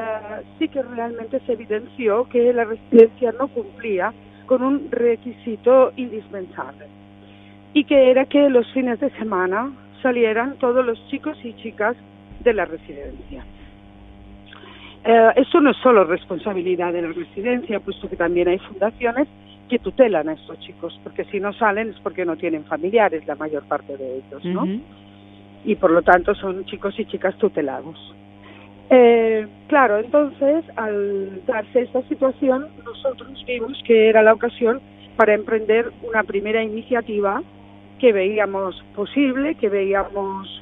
[0.60, 4.13] sí que realmente se evidenció que la residencia no cumplía
[4.46, 6.86] con un requisito indispensable
[7.74, 9.72] y que era que los fines de semana
[10.04, 11.98] salieran todos los chicos y chicas
[12.41, 13.44] de la residencia.
[15.06, 19.28] Eh, eso no es solo responsabilidad de la residencia, puesto que también hay fundaciones
[19.70, 23.36] que tutelan a estos chicos, porque si no salen es porque no tienen familiares, la
[23.36, 24.65] mayor parte de ellos, ¿no?
[25.63, 28.15] Y por lo tanto son chicos y chicas tutelados.
[28.89, 34.82] Eh, claro, entonces, al darse esta situación, nosotros vimos que era la ocasión
[35.18, 37.44] para emprender una primera iniciativa
[38.00, 40.62] que veíamos posible, que veíamos,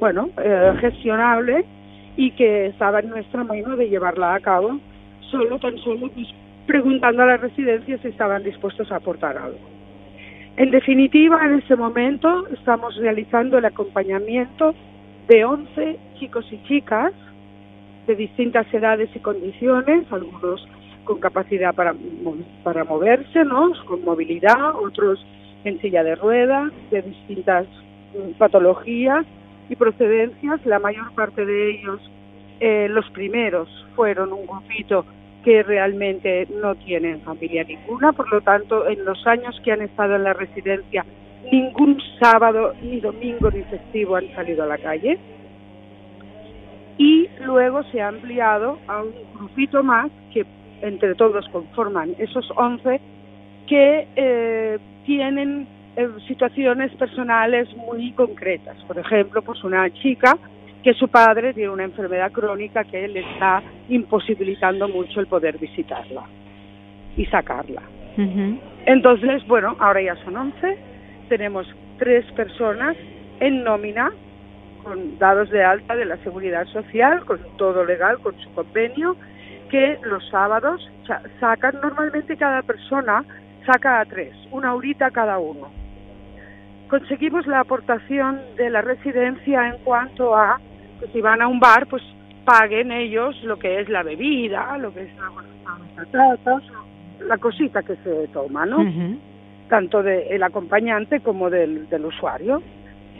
[0.00, 1.64] bueno, eh, gestionable
[2.16, 4.78] y que estaba en nuestra mano de llevarla a cabo,
[5.30, 6.28] solo tan solo pues,
[6.66, 9.58] preguntando a las residencias si estaban dispuestos a aportar algo.
[10.56, 14.74] En definitiva, en este momento estamos realizando el acompañamiento
[15.28, 17.12] de 11 chicos y chicas
[18.06, 20.66] de distintas edades y condiciones, algunos
[21.04, 21.94] con capacidad para,
[22.62, 23.72] para moverse, ¿no?
[23.86, 25.24] con movilidad, otros
[25.64, 27.66] en silla de ruedas, de distintas
[28.14, 29.24] mm, patologías
[29.72, 32.00] y procedencias, la mayor parte de ellos,
[32.60, 35.06] eh, los primeros, fueron un grupito
[35.42, 40.16] que realmente no tienen familia ninguna, por lo tanto, en los años que han estado
[40.16, 41.04] en la residencia,
[41.50, 45.18] ningún sábado, ni domingo, ni festivo han salido a la calle.
[46.98, 50.44] Y luego se ha ampliado a un grupito más que
[50.82, 53.00] entre todos conforman esos 11
[53.66, 58.76] que eh, tienen eh, situaciones personales muy concretas.
[58.84, 60.38] Por ejemplo, pues una chica
[60.82, 66.24] que su padre tiene una enfermedad crónica que le está imposibilitando mucho el poder visitarla
[67.16, 67.82] y sacarla.
[68.86, 70.78] Entonces, bueno, ahora ya son 11,
[71.28, 71.66] tenemos
[71.98, 72.96] tres personas
[73.40, 74.12] en nómina
[74.82, 79.16] con dados de alta de la seguridad social, con todo legal, con su convenio,
[79.70, 80.90] que los sábados
[81.38, 83.24] sacan normalmente cada persona
[83.66, 85.81] saca a tres, una horita cada uno
[86.92, 90.60] conseguimos la aportación de la residencia en cuanto a
[91.00, 92.02] que si van a un bar, pues
[92.44, 95.10] paguen ellos lo que es la bebida, lo que es
[96.12, 96.38] la,
[97.26, 98.84] la cosita que se toma, ¿no?
[99.70, 102.62] Tanto del acompañante como del, del usuario.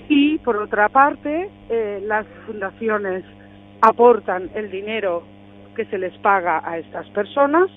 [0.07, 3.25] Y por otra parte, eh, las fundaciones
[3.81, 5.23] aportan el dinero
[5.75, 7.71] que se les paga a estas personas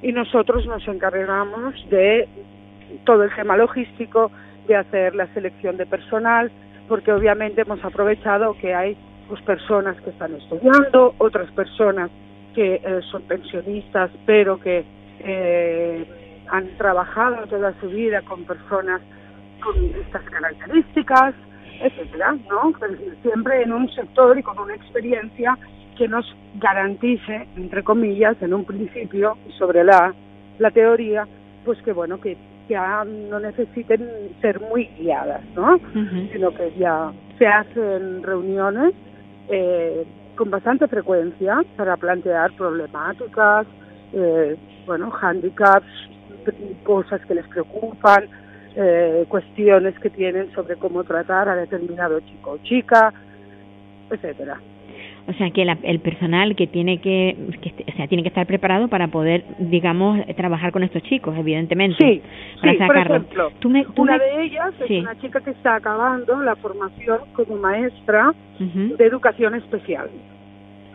[0.00, 2.26] y nosotros nos encargamos de
[3.04, 4.30] todo el tema logístico,
[4.68, 6.52] de hacer la selección de personal,
[6.86, 8.96] porque obviamente hemos aprovechado que hay
[9.28, 12.10] pues, personas que están estudiando, otras personas
[12.54, 14.84] que eh, son pensionistas, pero que
[15.20, 16.06] eh,
[16.48, 19.00] han trabajado toda su vida con personas
[19.62, 21.34] con estas características,
[21.80, 22.72] etcétera, ¿no?
[23.22, 25.58] siempre en un sector y con una experiencia
[25.96, 30.14] que nos garantice, entre comillas, en un principio, sobre la,
[30.58, 31.26] la teoría,
[31.64, 32.36] pues que bueno, que
[32.68, 34.08] ya no necesiten
[34.40, 35.78] ser muy guiadas, ¿no?
[36.32, 38.94] Sino que ya se hacen reuniones
[39.48, 40.04] eh,
[40.36, 43.66] con bastante frecuencia para plantear problemáticas
[44.12, 45.86] eh, bueno, handicaps,
[46.82, 48.24] cosas que les preocupan,
[48.74, 53.12] eh, cuestiones que tienen sobre cómo tratar a determinado chico o chica,
[54.10, 54.58] etcétera.
[55.28, 58.46] O sea, que la, el personal que tiene que, que, o sea, tiene que estar
[58.46, 61.96] preparado para poder, digamos, trabajar con estos chicos, evidentemente.
[62.02, 62.22] Sí,
[62.62, 65.50] para sí por ejemplo, Tú me- tú una me- de ellas es una chica que
[65.50, 70.08] está acabando la formación como maestra de educación especial.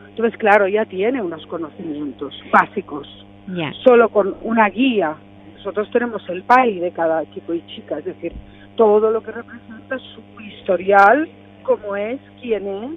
[0.09, 3.07] Entonces, claro, ya tiene unos conocimientos básicos,
[3.55, 3.71] Ya.
[3.83, 5.15] solo con una guía.
[5.57, 8.33] Nosotros tenemos el PAI de cada chico y chica, es decir,
[8.75, 11.29] todo lo que representa su historial,
[11.63, 12.89] cómo es, quién es,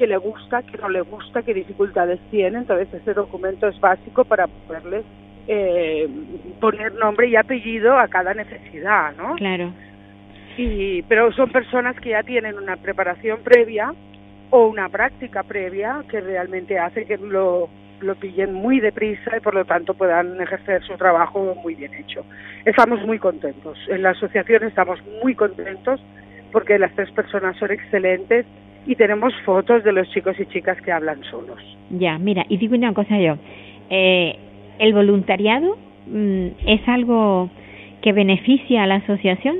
[0.00, 2.56] qué le gusta, qué no le gusta, qué dificultades tiene.
[2.56, 5.04] Entonces, ese documento es básico para poderles
[5.46, 6.08] eh,
[6.58, 9.34] poner nombre y apellido a cada necesidad, ¿no?
[9.34, 9.74] Claro.
[10.56, 13.92] y pero son personas que ya tienen una preparación previa
[14.48, 17.68] o una práctica previa que realmente hace que lo
[18.00, 22.24] lo pillen muy deprisa y por lo tanto puedan ejercer su trabajo muy bien hecho.
[22.64, 23.76] Estamos muy contentos.
[23.88, 26.00] En la asociación estamos muy contentos
[26.52, 28.46] porque las tres personas son excelentes
[28.86, 31.58] y tenemos fotos de los chicos y chicas que hablan solos.
[31.90, 33.36] Ya, mira, y digo una cosa yo.
[33.90, 34.36] Eh,
[34.78, 37.50] ¿El voluntariado mm, es algo
[38.02, 39.56] que beneficia a la asociación?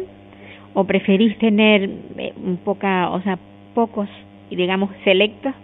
[0.72, 3.38] ¿O preferís tener eh, un poca, o sea,
[3.74, 4.08] pocos,
[4.50, 5.54] digamos, selectos?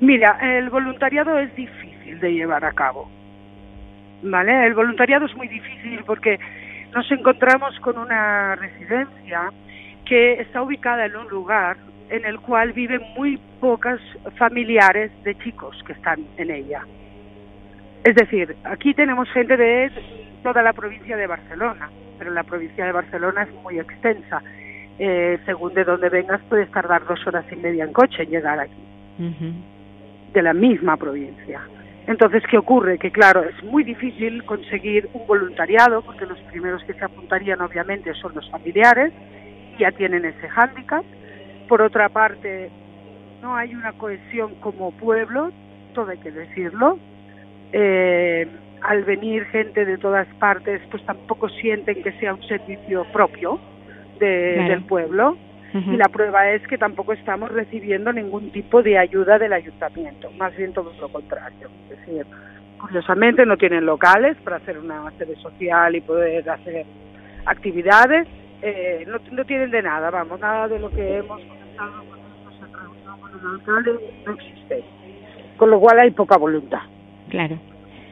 [0.00, 3.08] Mira, el voluntariado es difícil de llevar a cabo.
[4.22, 4.66] ¿Vale?
[4.66, 6.38] El voluntariado es muy difícil porque
[6.94, 9.50] nos encontramos con una residencia
[10.04, 11.76] que está ubicada en un lugar
[12.10, 14.00] en el cual viven muy pocas
[14.36, 16.82] familiares de chicos que están en ella.
[18.04, 19.90] Es decir, aquí tenemos gente de
[20.42, 24.42] toda la provincia de Barcelona, pero la provincia de Barcelona es muy extensa.
[24.98, 28.60] Eh, según de dónde vengas, puedes tardar dos horas y media en coche en llegar
[28.60, 28.84] aquí
[30.34, 31.60] de la misma provincia.
[32.06, 32.98] Entonces, ¿qué ocurre?
[32.98, 38.12] Que claro, es muy difícil conseguir un voluntariado porque los primeros que se apuntarían obviamente
[38.14, 39.12] son los familiares,
[39.78, 41.04] ya tienen ese hándicap.
[41.68, 42.70] Por otra parte,
[43.42, 45.50] no hay una cohesión como pueblo,
[45.94, 46.98] todo hay que decirlo.
[47.72, 48.46] Eh,
[48.82, 53.58] al venir gente de todas partes, pues tampoco sienten que sea un servicio propio
[54.20, 55.36] de- del pueblo
[55.94, 60.54] y la prueba es que tampoco estamos recibiendo ningún tipo de ayuda del ayuntamiento, más
[60.56, 61.68] bien todo lo contrario.
[61.90, 62.24] Es decir,
[62.80, 66.84] curiosamente no tienen locales para hacer una sede social y poder hacer
[67.46, 68.28] actividades,
[68.66, 72.02] eh, no, no tienen de nada, vamos, nada de lo que hemos comentado
[73.20, 74.84] con el alcalde no existe,
[75.58, 76.80] con lo cual hay poca voluntad.
[77.28, 77.58] Claro.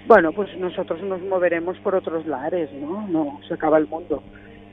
[0.06, 3.08] Bueno, pues nosotros nos moveremos por otros lares, ¿no?
[3.08, 4.22] No se acaba el mundo.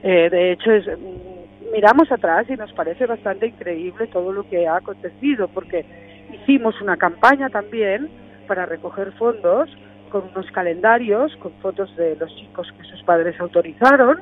[0.04, 4.68] Eh, de hecho, es, mm, miramos atrás y nos parece bastante increíble todo lo que
[4.68, 5.86] ha acontecido, porque
[6.34, 8.10] hicimos una campaña también
[8.48, 9.70] para recoger fondos
[10.10, 14.20] con unos calendarios, con fotos de los chicos que sus padres autorizaron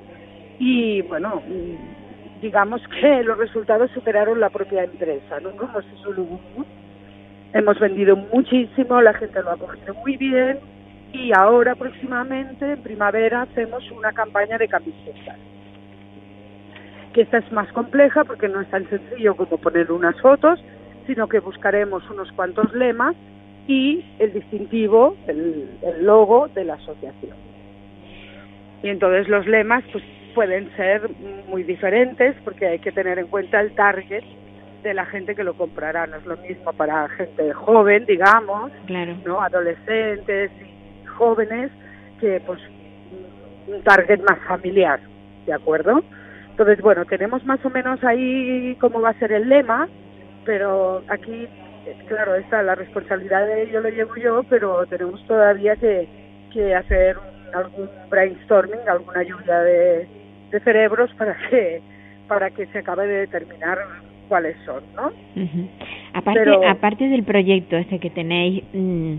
[0.59, 1.41] y, bueno,
[2.41, 5.51] digamos que los resultados superaron la propia empresa, ¿no?
[5.51, 6.23] Como se suele.
[7.53, 10.59] Hemos vendido muchísimo, la gente lo ha cogido muy bien
[11.13, 15.37] y ahora próximamente en primavera hacemos una campaña de camisetas.
[17.13, 20.59] Que esta es más compleja porque no es tan sencillo como poner unas fotos,
[21.07, 23.15] sino que buscaremos unos cuantos lemas
[23.67, 27.35] y el distintivo, el, el logo de la asociación.
[28.83, 30.03] Y entonces los lemas pues
[30.37, 31.01] pueden ser
[31.47, 34.23] muy diferentes porque hay que tener en cuenta el target
[34.83, 36.05] de la gente que lo comprará.
[36.05, 39.15] No es lo mismo para gente joven, digamos, Claro.
[39.25, 39.41] ¿no?
[39.41, 41.71] Adolescentes y jóvenes
[42.19, 42.59] que pues
[43.65, 44.99] un target más familiar,
[45.47, 46.03] ¿de acuerdo?
[46.51, 49.87] Entonces, bueno, tenemos más o menos ahí cómo va a ser el lema,
[50.45, 51.47] pero aquí,
[52.07, 56.07] claro, está la responsabilidad de ello lo llevo yo, pero tenemos todavía que,
[56.53, 57.17] que hacer
[57.55, 60.07] algún brainstorming, alguna lluvia de,
[60.51, 61.81] de cerebros para que
[62.27, 63.77] para que se acabe de determinar
[64.27, 65.11] cuáles son, ¿no?
[66.13, 69.13] Aparte, Pero- aparte del proyecto este que tenéis, mm,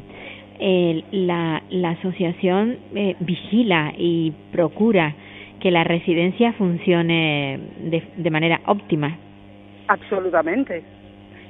[0.61, 5.15] el- la, la asociación eh, vigila y procura
[5.61, 9.17] que la residencia funcione de, de manera óptima.
[9.89, 10.83] Absolutamente.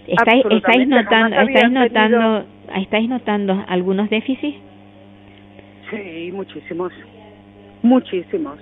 [0.06, 2.44] ¿Estáis, estáis notando, estáis notando,
[2.76, 4.56] estáis notando algunos déficits?
[5.90, 6.92] Sí, muchísimos,
[7.82, 8.58] muchísimos,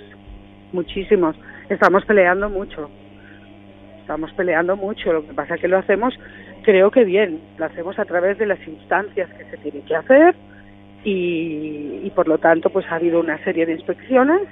[0.77, 1.35] muchísimos.
[1.69, 2.89] Estamos peleando mucho,
[4.01, 5.13] estamos peleando mucho.
[5.13, 6.15] Lo que pasa es que lo hacemos,
[6.63, 10.35] creo que bien, lo hacemos a través de las instancias que se tienen que hacer
[11.05, 14.43] y, y por lo tanto pues ha habido una serie de inspecciones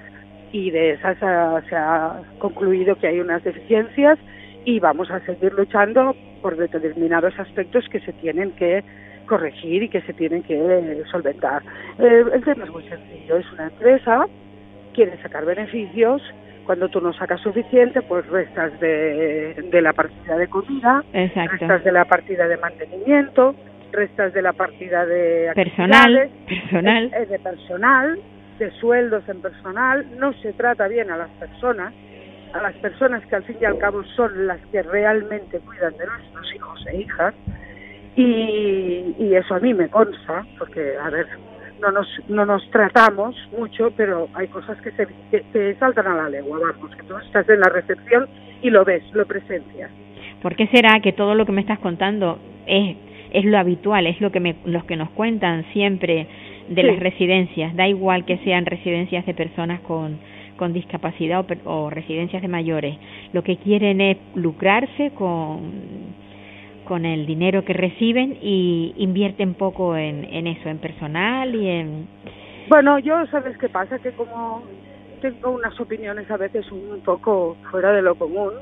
[0.52, 4.18] y de esas ha- se ha concluido que hay unas deficiencias
[4.64, 8.82] y vamos a seguir luchando por determinados aspectos que se tienen que
[9.26, 11.62] corregir y que se tienen que solventar.
[11.98, 14.26] Eh, el tema es muy sencillo, es una empresa,
[14.94, 16.22] quiere sacar beneficios,
[16.64, 21.52] cuando tú no sacas suficiente, pues restas de, de la partida de comida, Exacto.
[21.58, 23.54] restas de la partida de mantenimiento,
[23.92, 27.10] restas de la partida de Personal, personal.
[27.14, 28.18] eh, de personal,
[28.58, 31.92] de sueldos en personal, no se trata bien a las personas,
[32.54, 36.06] a las personas que al fin y al cabo son las que realmente cuidan de
[36.06, 37.34] nuestros hijos e hijas,
[38.16, 41.26] y, y eso a mí me consta, porque, a ver,
[41.84, 46.14] no nos, no nos tratamos mucho, pero hay cosas que se que, que saltan a
[46.14, 48.26] la legua, vamos, que tú estás en la recepción
[48.62, 49.90] y lo ves, lo presencias.
[50.42, 52.96] ¿Por qué será que todo lo que me estás contando es
[53.32, 56.26] es lo habitual, es lo que me, los que nos cuentan siempre
[56.68, 56.86] de Sí.
[56.88, 57.74] las residencias?
[57.76, 60.18] Da igual que sean residencias de personas con
[60.56, 62.96] con discapacidad o, o residencias de mayores.
[63.32, 65.72] Lo que quieren es lucrarse con
[66.84, 72.06] con el dinero que reciben y invierten poco en, en eso, en personal y en...
[72.68, 73.98] Bueno, yo, ¿sabes qué pasa?
[73.98, 74.62] Que como
[75.20, 78.52] tengo unas opiniones a veces un poco fuera de lo común,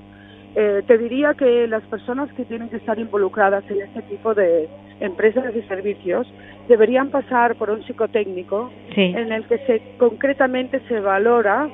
[0.55, 4.69] eh, te diría que las personas que tienen que estar involucradas en este tipo de
[5.01, 6.27] empresas y servicios
[6.69, 11.69] deberían pasar por un psicotécnico Sí, en el que se concretamente se valora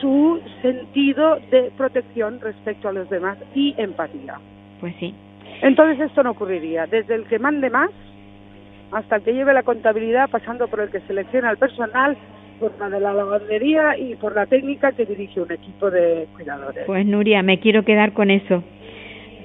[0.00, 4.38] su sentido de protección respecto a los demás y empatía.
[4.80, 5.14] pues sí.
[5.64, 6.86] Entonces esto no ocurriría.
[6.86, 7.88] Desde el que mande más
[8.92, 12.18] hasta el que lleve la contabilidad, pasando por el que selecciona el personal,
[12.60, 16.84] por la de la lavandería y por la técnica que dirige un equipo de cuidadores.
[16.86, 18.62] Pues Nuria, me quiero quedar con eso.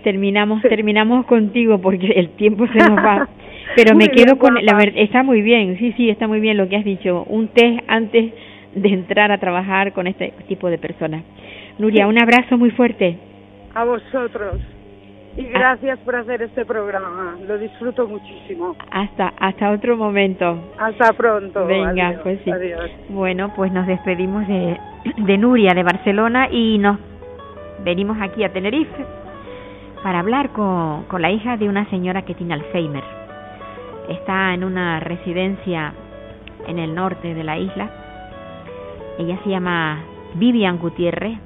[0.04, 0.68] Terminamos, Sí.
[0.68, 3.28] terminamos contigo porque el tiempo se nos va.
[3.78, 6.58] Pero me quedo bien, con la verdad, está muy bien, sí, sí, está muy bien
[6.58, 7.24] lo que has dicho.
[7.30, 8.34] Un test antes
[8.76, 11.24] de entrar a trabajar con este tipo de personas.
[11.78, 13.18] Nuria, un abrazo muy fuerte.
[13.74, 14.60] A vosotros.
[15.38, 17.38] Y gracias por hacer este programa.
[17.48, 18.76] Lo disfruto muchísimo.
[18.92, 20.58] Hasta hasta otro momento.
[20.78, 21.66] Hasta pronto.
[21.66, 22.52] Venga, Adiós, pues sí.
[22.52, 22.90] Adiós.
[23.10, 24.78] Bueno, pues nos despedimos de,
[25.18, 26.98] de Nuria de Barcelona y nos
[27.84, 29.06] venimos aquí a Tenerife
[30.04, 33.04] para hablar con, con la hija de una señora que tiene Alzheimer.
[34.10, 35.94] Está en una residencia
[36.68, 37.90] en el norte de la isla.
[39.20, 40.00] Ella se llama
[40.36, 41.38] Vivian Gutiérrez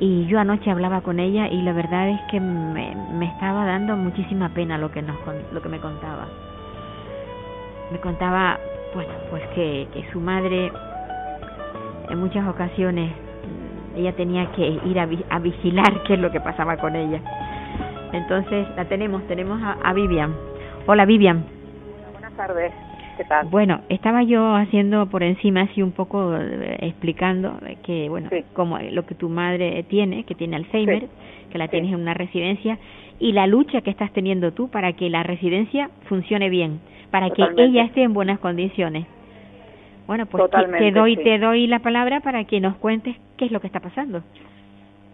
[0.00, 3.96] y yo anoche hablaba con ella y la verdad es que me, me estaba dando
[3.96, 5.16] muchísima pena lo que nos
[5.52, 6.26] lo que me contaba.
[7.92, 8.58] Me contaba
[8.94, 10.72] bueno pues que, que su madre
[12.08, 16.40] en muchas ocasiones mm, ella tenía que ir a, a vigilar qué es lo que
[16.40, 17.20] pasaba con ella.
[18.12, 20.34] Entonces la tenemos tenemos a, a Vivian.
[20.86, 21.44] Hola Vivian.
[22.14, 22.72] Buenas tardes,
[23.20, 23.46] ¿qué tal?
[23.48, 28.44] bueno estaba yo haciendo por encima así un poco eh, explicando que bueno Sí.
[28.54, 31.08] como lo que tu madre tiene que tiene Alzheimer Sí.
[31.52, 31.72] que la Sí.
[31.72, 32.78] tienes en una residencia
[33.18, 37.42] y la lucha que estás teniendo tú para que la residencia funcione bien para que
[37.58, 39.04] ella esté en buenas condiciones
[40.06, 43.60] bueno pues te- doy te doy la palabra para que nos cuentes qué es lo
[43.60, 44.22] que está pasando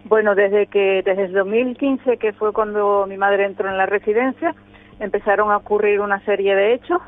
[0.09, 4.55] Bueno, desde que desde el 2015, que fue cuando mi madre entró en la residencia,
[5.01, 7.01] empezaron a ocurrir una serie de hechos,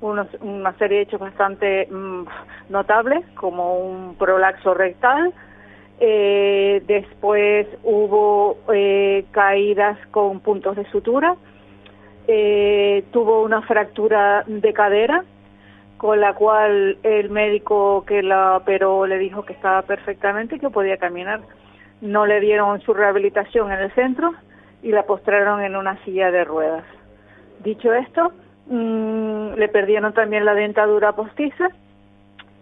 [0.00, 2.24] unos, una serie de hechos bastante mm,
[2.68, 5.32] notables, como un prolaxo rectal.
[5.98, 11.36] Eh, después hubo eh, caídas con puntos de sutura.
[12.28, 15.24] Eh, tuvo una fractura de cadera,
[15.96, 20.98] con la cual el médico que la operó le dijo que estaba perfectamente que podía
[20.98, 21.40] caminar.
[22.00, 24.34] No le dieron su rehabilitación en el centro
[24.82, 26.84] y la postraron en una silla de ruedas.
[27.64, 28.32] Dicho esto,
[28.68, 31.68] mm, le perdieron también la dentadura postiza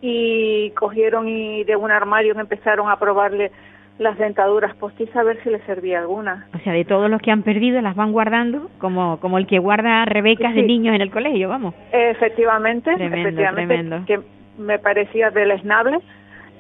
[0.01, 3.51] y cogieron y de un armario empezaron a probarle
[3.99, 6.47] las dentaduras postizas a ver si le servía alguna.
[6.53, 9.59] o sea de todos los que han perdido las van guardando como como el que
[9.61, 14.07] guarda rebecas de niños en el colegio vamos Efectivamente, Tremendo, efectivamente, tremendo.
[14.07, 14.21] que
[14.59, 15.99] me parecía deleznable.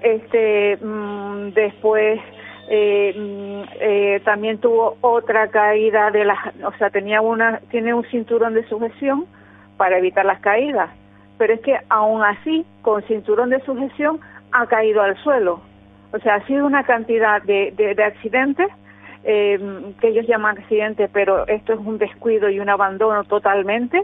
[0.02, 2.20] Este, mm, después
[2.68, 8.04] eh, mm, eh, también tuvo otra caída de las, o sea, tenía una, tiene un
[8.04, 9.26] cinturón de sujeción
[9.76, 10.90] para evitar las caídas,
[11.38, 14.20] pero es que aún así, con cinturón de sujeción,
[14.52, 15.60] ha caído al suelo.
[16.12, 18.68] O sea, ha sido una cantidad de, de, de accidentes
[19.24, 19.58] eh,
[20.00, 24.02] que ellos llaman accidentes, pero esto es un descuido y un abandono totalmente.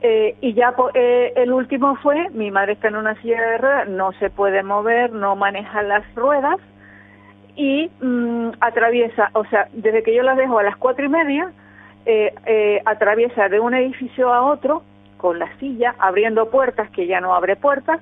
[0.00, 3.88] Eh, y ya eh, el último fue, mi madre está en una silla de ruedas,
[3.88, 6.58] no se puede mover, no maneja las ruedas
[7.56, 11.52] y mm, atraviesa, o sea, desde que yo la dejo a las cuatro y media,
[12.06, 14.82] eh, eh, atraviesa de un edificio a otro
[15.16, 18.00] con la silla, abriendo puertas que ya no abre puertas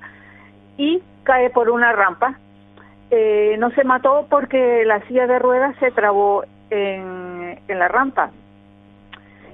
[0.77, 2.37] y cae por una rampa.
[3.11, 8.31] Eh, no se mató porque la silla de ruedas se trabó en, en la rampa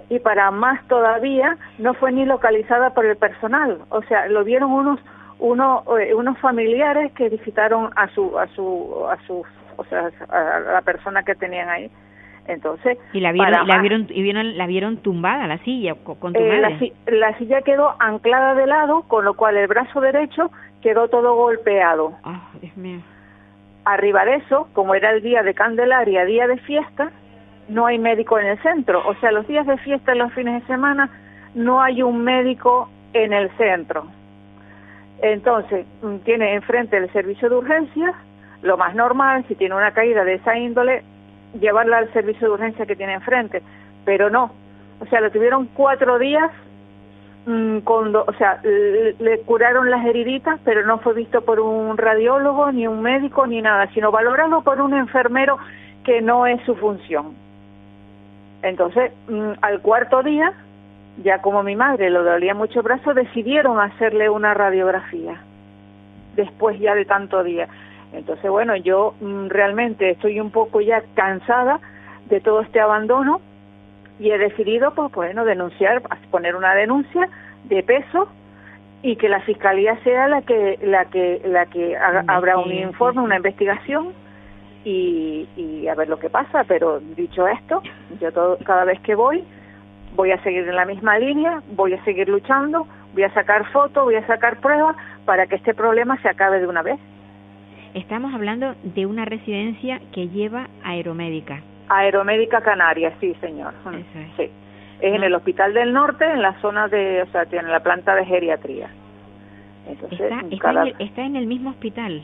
[0.09, 4.71] y para más todavía no fue ni localizada por el personal, o sea, lo vieron
[4.71, 4.99] unos
[5.39, 9.43] uno, eh, unos familiares que visitaron a su a su a su
[9.79, 11.89] o sea, a la persona que tenían ahí.
[12.47, 16.39] Entonces, y la vieron, la vieron y vieron la vieron tumbada la silla con, tu
[16.39, 16.93] eh, madre.
[17.05, 20.51] La, silla quedó anclada de lado, con lo cual el brazo derecho
[20.81, 22.13] quedó todo golpeado.
[22.23, 23.01] Ah, Dios mío.
[23.85, 27.11] Arriba de eso, como era el día de Candelaria, día de fiesta,
[27.67, 29.07] no hay médico en el centro.
[29.07, 31.09] O sea, los días de fiesta y los fines de semana
[31.53, 34.07] no hay un médico en el centro.
[35.21, 38.15] Entonces, mm, tiene enfrente el servicio de urgencias,
[38.61, 41.03] lo más normal, si tiene una caída de esa índole,
[41.59, 43.61] llevarla al servicio de urgencia que tiene enfrente,
[44.05, 44.51] pero no.
[44.99, 46.51] O sea, lo tuvieron cuatro días,
[47.45, 52.71] mm, con o sea, le, curaron las heriditas, pero no fue visto por un radiólogo,
[52.71, 55.57] ni un médico, ni nada, sino valorado por un enfermero
[56.03, 57.33] que no es su función.
[58.61, 60.53] Entonces, mm, al cuarto día,
[61.23, 65.37] ya como mi madre lo dolía mucho el brazo, decidieron hacerle una radiografía,
[66.35, 67.69] después ya de tanto día.
[68.13, 71.79] Entonces, bueno, yo mm, realmente estoy un poco ya cansada
[72.29, 73.41] de todo este abandono
[74.19, 76.01] y he decidido, pues bueno, denunciar,
[76.31, 77.29] poner una denuncia
[77.65, 78.27] de peso
[79.01, 83.21] y que la fiscalía sea la que la que la que haga, habrá un informe,
[83.21, 84.09] una investigación
[84.83, 86.65] y, y a ver lo que pasa.
[86.65, 87.81] Pero dicho esto,
[88.19, 89.43] yo todo, cada vez que voy
[90.15, 94.03] voy a seguir en la misma línea, voy a seguir luchando, voy a sacar fotos,
[94.03, 94.95] voy a sacar pruebas
[95.25, 96.99] para que este problema se acabe de una vez.
[97.93, 101.61] Estamos hablando de una residencia que lleva Aeromédica.
[101.89, 103.73] Aeromédica Canarias, sí, señor.
[103.81, 104.27] Eso es.
[104.37, 104.49] Sí.
[105.01, 108.15] Es en el Hospital del Norte, en la zona de, o sea, tiene la planta
[108.15, 108.89] de geriatría.
[109.87, 112.21] Entonces, está, está, en el, está en el mismo hospital.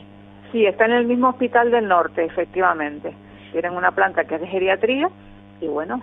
[0.52, 3.12] Sí, está en el mismo Hospital del Norte, efectivamente.
[3.50, 5.08] Tienen una planta que es de geriatría
[5.60, 6.02] y bueno,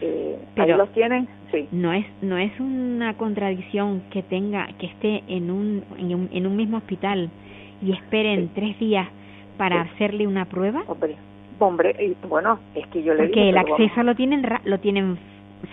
[0.00, 1.68] eh, Pero ahí los tienen, sí.
[1.70, 6.46] No es no es una contradicción que tenga que esté en un en un, en
[6.46, 7.30] un mismo hospital
[7.82, 9.08] y esperen tres días
[9.56, 10.82] para hacerle una prueba?
[10.86, 11.16] Hombre,
[11.58, 15.18] hombre, bueno, es que yo le Porque el acceso lo tienen lo tienen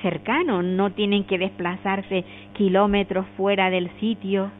[0.02, 4.52] cercano, no tienen que desplazarse kilómetros fuera del sitio.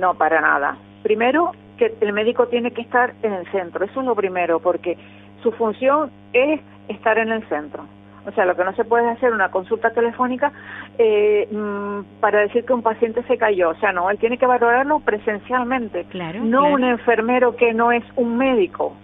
[0.00, 0.76] No, para nada.
[1.02, 4.96] Primero, que el médico tiene que estar en el centro, eso es lo primero, porque
[5.42, 7.84] su función es estar en el centro.
[8.26, 10.52] O sea, lo que no se puede hacer una consulta telefónica
[10.98, 13.70] eh, mm, para decir que un paciente se cayó.
[13.70, 16.04] O sea, no, él tiene que valorarlo presencialmente.
[16.10, 16.40] Claro.
[16.42, 18.94] No un enfermero que no es un médico.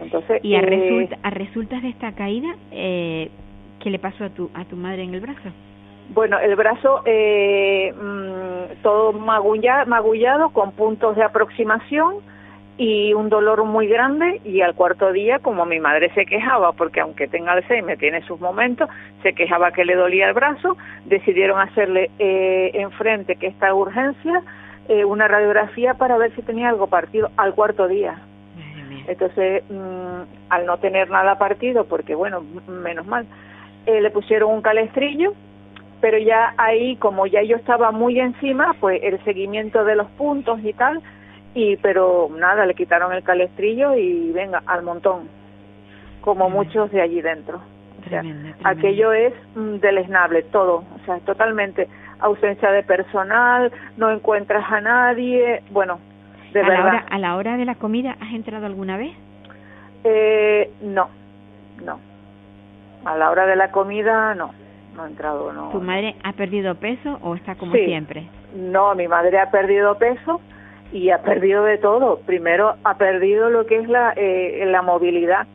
[0.00, 3.30] Entonces, y a, eh, resulta, a resultas de esta caída, eh,
[3.80, 5.50] ¿qué le pasó a tu a tu madre en el brazo?
[6.10, 12.16] Bueno, el brazo eh, mm, todo magulla, magullado con puntos de aproximación
[12.78, 17.00] y un dolor muy grande y al cuarto día como mi madre se quejaba porque
[17.00, 18.88] aunque tenga Alzheimer tiene sus momentos
[19.24, 24.42] se quejaba que le dolía el brazo decidieron hacerle eh, enfrente que está urgencia
[24.88, 28.22] eh, una radiografía para ver si tenía algo partido al cuarto día.
[29.06, 33.26] Entonces mm, al no tener nada partido porque bueno menos mal
[33.86, 35.34] eh, le pusieron un calestrillo
[36.00, 40.60] pero ya ahí como ya yo estaba muy encima pues el seguimiento de los puntos
[40.62, 41.02] y tal
[41.54, 45.28] y pero nada, le quitaron el calestrillo y venga, al montón,
[46.20, 47.60] como muchos de allí dentro.
[48.04, 48.22] O sea,
[48.64, 51.88] aquello es mm, deleznable, todo, o sea, totalmente
[52.20, 55.98] ausencia de personal, no encuentras a nadie, bueno,
[56.52, 56.84] de ¿A verdad.
[56.84, 59.12] La hora, ¿A la hora de la comida has entrado alguna vez?
[60.04, 61.08] Eh, no,
[61.84, 61.98] no.
[63.04, 64.52] A la hora de la comida, no,
[64.96, 65.70] no he entrado, no.
[65.70, 67.84] ¿Tu madre ha perdido peso o está como Sí.
[67.84, 68.28] siempre?
[68.54, 70.40] No, mi madre ha perdido peso
[70.92, 72.20] y ha perdido de todo.
[72.20, 75.46] Primero ha perdido lo que es la, eh, la movilidad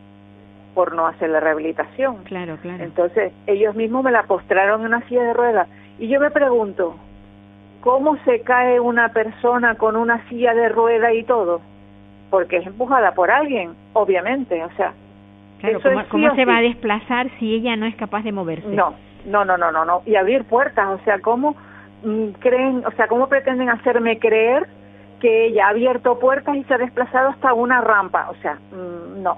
[0.74, 2.24] por no hacer la rehabilitación.
[2.24, 2.84] Claro, claro.
[2.84, 5.68] Entonces, ellos mismos me la postraron en una silla de ruedas.
[6.00, 6.96] Y yo me pregunto,
[7.82, 11.62] ¿cómo se cae una persona con una silla de rueda y todo?
[12.30, 14.64] Porque es empujada por alguien, obviamente.
[14.64, 14.94] O sea,
[15.60, 17.96] Claro, eso ¿cómo, es sí cómo o se va a desplazar si ella no es
[17.96, 18.68] capaz de moverse?
[18.68, 20.02] No, no, no, no, no, no.
[20.06, 21.56] Y abrir puertas, o sea, ¿cómo
[22.04, 24.68] mm, creen, o sea, cómo pretenden hacerme creer
[25.24, 28.30] que ella ha abierto puertas y se ha desplazado hasta una rampa?
[28.30, 29.38] O sea, mm, no.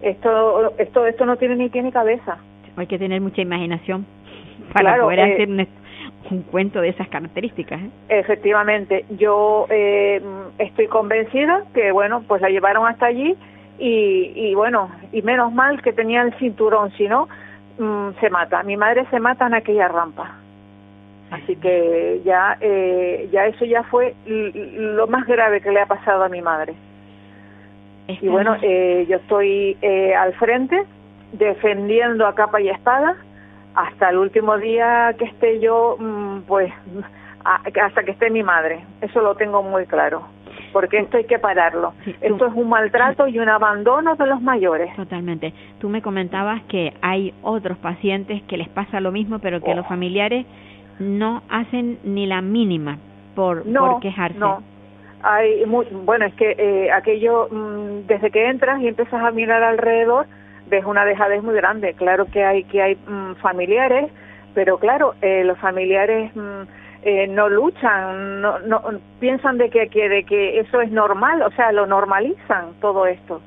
[0.00, 2.38] Esto, esto, esto no tiene ni tiene cabeza.
[2.78, 4.06] Hay que tener mucha imaginación
[4.72, 5.68] para Claro, poder eh, hacer un,
[6.30, 7.78] un cuento de esas características.
[7.78, 7.90] ¿eh?
[8.08, 13.36] Efectivamente, yo eh, mm, estoy convencida que, bueno, pues la llevaron hasta allí
[13.78, 17.28] y, y bueno, y menos mal que tenía el cinturón, si no,
[17.78, 18.62] mm, se mata.
[18.62, 20.36] Mi madre se mata en aquella rampa.
[21.30, 26.24] Así que ya, eh, ya eso ya fue lo más grave que le ha pasado
[26.24, 26.74] a mi madre.
[28.08, 30.84] Y bueno, eh, yo estoy eh, al frente
[31.32, 33.16] defendiendo a capa y espada
[33.74, 36.72] hasta el último día que esté yo, mm, pues
[37.44, 38.80] hasta que esté mi madre.
[39.02, 40.22] Eso lo tengo muy claro.
[40.72, 41.92] Porque esto hay que pararlo.
[42.20, 44.94] esto es un maltrato y un abandono de los mayores.
[44.96, 45.52] Totalmente.
[45.78, 49.86] Tú me comentabas que hay otros pacientes que les pasa lo mismo, pero que los
[49.86, 49.88] oh.
[49.88, 50.44] familiares
[50.98, 52.98] no hacen ni la mínima
[53.34, 54.38] por, por quejarse.
[54.38, 54.62] No,
[55.22, 59.62] hay muy, bueno, es que eh, aquello, mm, desde que entras y empiezas a mirar
[59.62, 60.26] alrededor,
[60.68, 61.94] ves una dejadez muy grande.
[61.94, 64.10] Claro que hay que hay mm, familiares,
[64.54, 66.62] pero claro, eh, los familiares mm,
[67.02, 68.82] eh, no luchan, no, no
[69.20, 73.40] piensan de que, que, de que eso es normal, o sea, lo normalizan todo esto.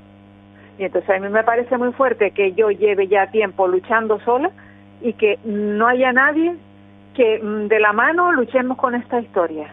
[0.78, 4.52] Y entonces a mí me parece muy fuerte que yo lleve ya tiempo luchando sola
[5.02, 6.56] y que no haya nadie
[7.16, 9.68] que de la mano luchemos con esta historia.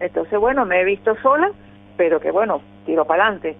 [0.00, 1.50] Entonces, bueno, me he visto sola,
[1.96, 3.56] pero que bueno, tiro para adelante.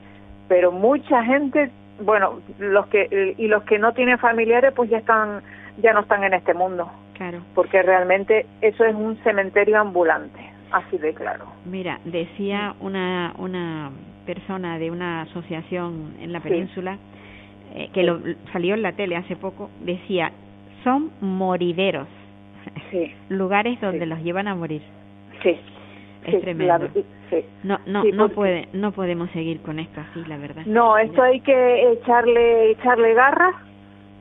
[0.48, 5.42] Pero mucha gente, bueno, los que y los que no tienen familiares, pues ya están,
[5.78, 6.90] ya no están en este mundo.
[7.14, 7.40] Claro.
[7.54, 10.40] Porque realmente eso es un cementerio ambulante,
[10.72, 11.46] así de claro.
[11.64, 13.90] Mira, decía una una
[14.26, 16.98] persona de una asociación en la península
[17.74, 18.20] eh, que lo,
[18.52, 20.30] salió en la tele hace poco, decía,
[20.84, 22.06] son morideros.
[22.90, 23.14] Sí.
[23.28, 24.82] Lugares donde los llevan a morir.
[25.42, 25.58] Sí
[26.26, 26.88] es tremendo.
[27.62, 30.62] No, no, no puede, no podemos seguir con esto así, la verdad.
[30.66, 33.54] No, esto hay que echarle, echarle garras,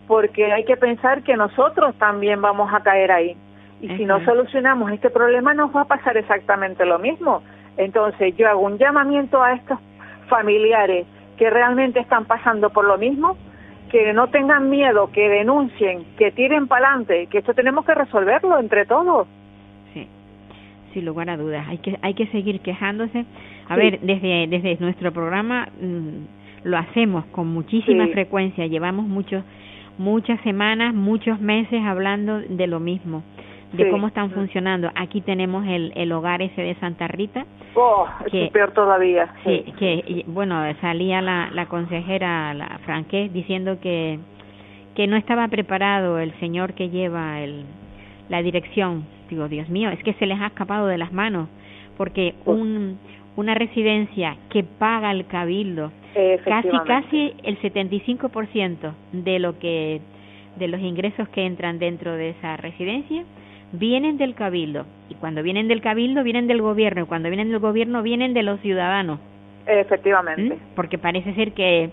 [0.07, 3.37] porque hay que pensar que nosotros también vamos a caer ahí.
[3.81, 7.43] Y si no solucionamos este problema, nos va a pasar exactamente lo mismo.
[7.75, 9.77] Entonces, yo hago un llamamiento a estos
[10.27, 11.05] familiares
[11.37, 13.37] que realmente están pasando por lo mismo,
[13.93, 18.59] que no tengan miedo, que denuncien, que tiren para adelante, que esto tenemos que resolverlo
[18.59, 19.27] entre todos
[20.93, 21.67] sin lugar a dudas.
[21.67, 23.25] Hay que, hay que seguir quejándose.
[23.67, 28.67] A ver, desde, desde nuestro programa mm, lo hacemos con muchísima frecuencia.
[28.67, 29.43] Llevamos muchos,
[29.97, 33.23] muchas semanas, muchos meses hablando de lo mismo,
[33.73, 34.89] de cómo están funcionando.
[34.95, 37.45] Aquí tenemos el, el hogar ese de Santa Rita.
[37.75, 39.33] Oh, que, es peor todavía.
[39.43, 44.19] Sí, que, bueno, salía la, la consejera, la Franqués, diciendo que,
[44.95, 47.65] que no estaba preparado el señor que lleva el,
[48.29, 51.49] la dirección digo, Dios mío, es que se les ha escapado de las manos,
[51.97, 52.99] porque un,
[53.35, 55.91] una residencia que paga el cabildo,
[56.45, 60.01] casi casi el 75% de lo que
[60.57, 63.23] de los ingresos que entran dentro de esa residencia
[63.73, 67.59] vienen del cabildo y cuando vienen del cabildo vienen del gobierno y cuando vienen del
[67.59, 69.19] gobierno vienen de los ciudadanos.
[69.65, 70.55] Efectivamente.
[70.55, 70.75] ¿Mm?
[70.75, 71.89] Porque parece ser que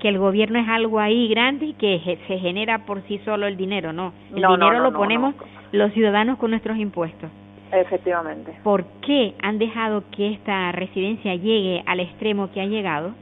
[0.00, 3.56] que el gobierno es algo ahí grande y que se genera por sí solo el
[3.56, 4.12] dinero, no.
[4.30, 5.34] El dinero lo ponemos
[5.72, 7.30] los ciudadanos con nuestros impuestos.
[7.72, 8.52] Efectivamente.
[8.62, 13.12] ¿Por qué han dejado que esta residencia llegue al extremo que ha llegado?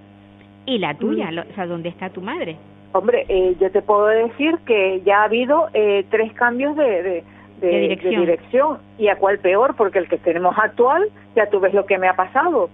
[0.67, 1.39] Y la tuya, mm.
[1.53, 2.57] o sea, ¿dónde está tu madre?
[2.93, 7.25] Hombre, eh, yo te puedo decir que ya ha habido eh, tres cambios de, de,
[7.69, 8.79] dirección.
[8.99, 12.09] y a cuál peor, porque el que tenemos actual, ya tú ves lo que me
[12.09, 12.69] ha pasado.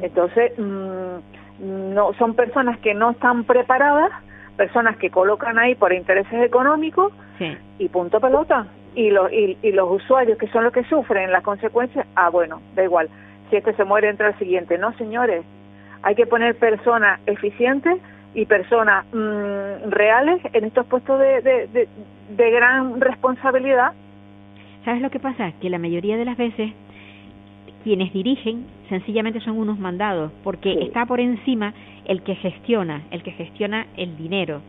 [0.00, 4.10] Entonces, mm, no son personas que no están preparadas,
[4.56, 7.12] personas que colocan ahí por intereses económicos
[7.78, 8.66] y punto pelota.
[8.94, 12.84] Y, los y, los usuarios que son los que sufren las consecuencias, ah, bueno, da
[12.84, 13.08] igual.
[13.50, 14.78] Si este se muere, entra el siguiente.
[14.78, 15.44] No, señores,
[16.02, 17.98] hay que poner personas eficientes
[18.34, 21.88] y personas mm, reales en estos puestos de, de,
[22.36, 23.92] de, gran responsabilidad.
[24.84, 25.52] ¿Sabes lo que pasa?
[25.60, 26.72] Que la mayoría de las veces
[27.84, 31.74] quienes dirigen sencillamente son unos mandados, porque está por encima
[32.06, 34.62] el que gestiona, el que gestiona el dinero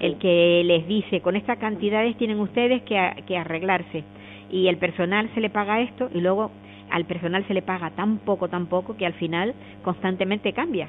[0.00, 4.04] el que les dice, con estas cantidades tienen ustedes que, que arreglarse
[4.50, 6.50] y el personal se le paga esto y luego
[6.90, 10.88] al personal se le paga tan poco, tan poco que al final constantemente cambia,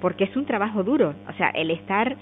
[0.00, 2.16] porque es un trabajo duro, o sea, el estar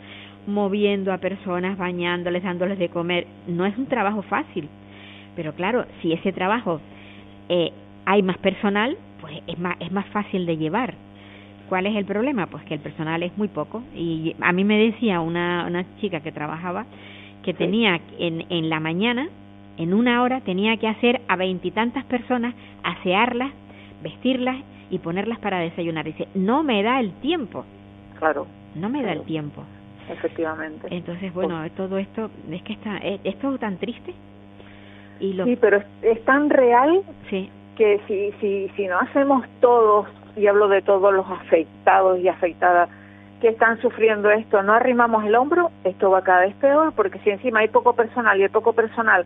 [0.47, 4.69] moviendo a personas, bañándoles, dándoles de comer, no es un trabajo fácil,
[5.37, 6.81] pero claro, si ese trabajo
[7.49, 7.71] eh,
[8.07, 10.95] hay más personal, pues es más, es más fácil de llevar.
[11.69, 12.47] ¿Cuál es el problema?
[12.47, 13.83] Pues que el personal es muy poco.
[13.95, 16.87] Y a mí me decía una, una chica que trabajaba
[17.43, 19.29] que tenía en, en la mañana,
[19.77, 23.53] en una hora, tenía que hacer a veintitantas personas, asearlas,
[24.03, 24.57] vestirlas
[24.91, 26.05] y ponerlas para desayunar.
[26.05, 27.65] Dice, no me da el tiempo.
[28.19, 28.47] Claro.
[28.75, 29.63] No me da el tiempo.
[30.09, 30.89] Efectivamente.
[30.91, 34.15] Entonces, bueno, pues todo esto, es que está, es, todo tan triste.
[35.21, 35.45] Y lo...
[35.45, 37.51] Sí, pero es, tan real sí.
[37.77, 42.89] que si, si, si no hacemos todos y hablo de todos los afectados y afectadas
[43.41, 47.31] que están sufriendo esto, no arrimamos el hombro, esto va cada vez peor, porque si
[47.31, 49.25] encima hay poco personal y el poco personal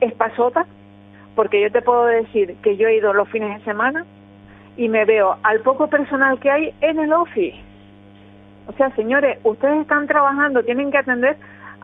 [0.00, 0.66] es pasota,
[1.34, 4.04] porque yo te puedo decir que yo he ido los fines de semana
[4.78, 7.56] y me veo al poco personal que hay en el office.
[8.68, 11.36] O sea, señores, ustedes están trabajando, tienen que atender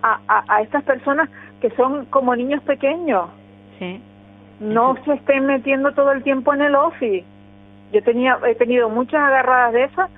[0.02, 1.28] a, a, a estas personas
[1.60, 3.26] que son como niños pequeños.
[3.78, 4.00] Sí.
[4.60, 7.24] No se estén metiendo todo el tiempo en el office.
[7.92, 10.10] Yo tenía, he tenido muchas agarradas de esas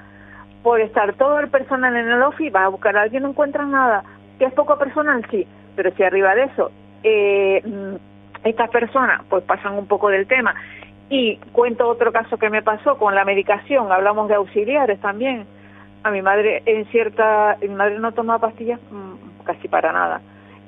[0.63, 3.69] por estar todo el personal en el office, vas a buscar a alguien, no encuentras
[3.69, 4.03] nada.
[4.39, 5.47] Que es poco personal, sí,
[5.77, 6.71] pero si arriba de eso,
[7.05, 10.55] eh, mm, estas personas pues pasan un poco del tema.
[11.09, 15.47] Y cuento otro caso que me pasó con la medicación, hablamos de auxiliares también.
[16.03, 20.21] A mi madre en cierta, mi madre no toma pastillas mm, casi para nada.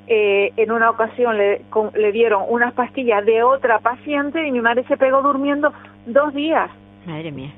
[0.07, 4.59] Eh, en una ocasión le, con- le dieron unas pastillas de otra paciente y mi
[4.61, 5.71] madre se pegó durmiendo
[6.05, 6.69] dos días.
[7.05, 7.51] Madre mía.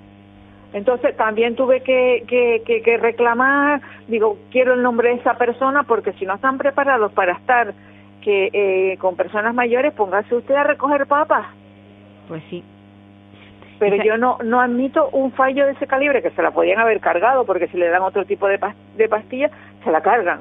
[0.73, 5.83] Entonces también tuve que, que, que, que reclamar, digo, quiero el nombre de esa persona
[5.83, 7.73] porque si no están preparados para estar
[8.21, 11.47] que eh, con personas mayores, póngase usted a recoger papas.
[12.31, 12.63] Pues sí.
[13.77, 16.79] Pero Esa- yo no no admito un fallo de ese calibre que se la podían
[16.79, 18.57] haber cargado porque si le dan otro tipo de,
[18.95, 19.51] de pastilla
[19.83, 20.39] se la cargan.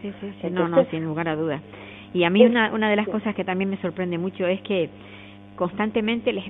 [0.00, 0.50] Sí, sí, sí.
[0.50, 1.60] No, no, sin lugar a dudas.
[2.12, 4.90] Y a mí una, una de las cosas que también me sorprende mucho es que
[5.56, 6.44] constantemente les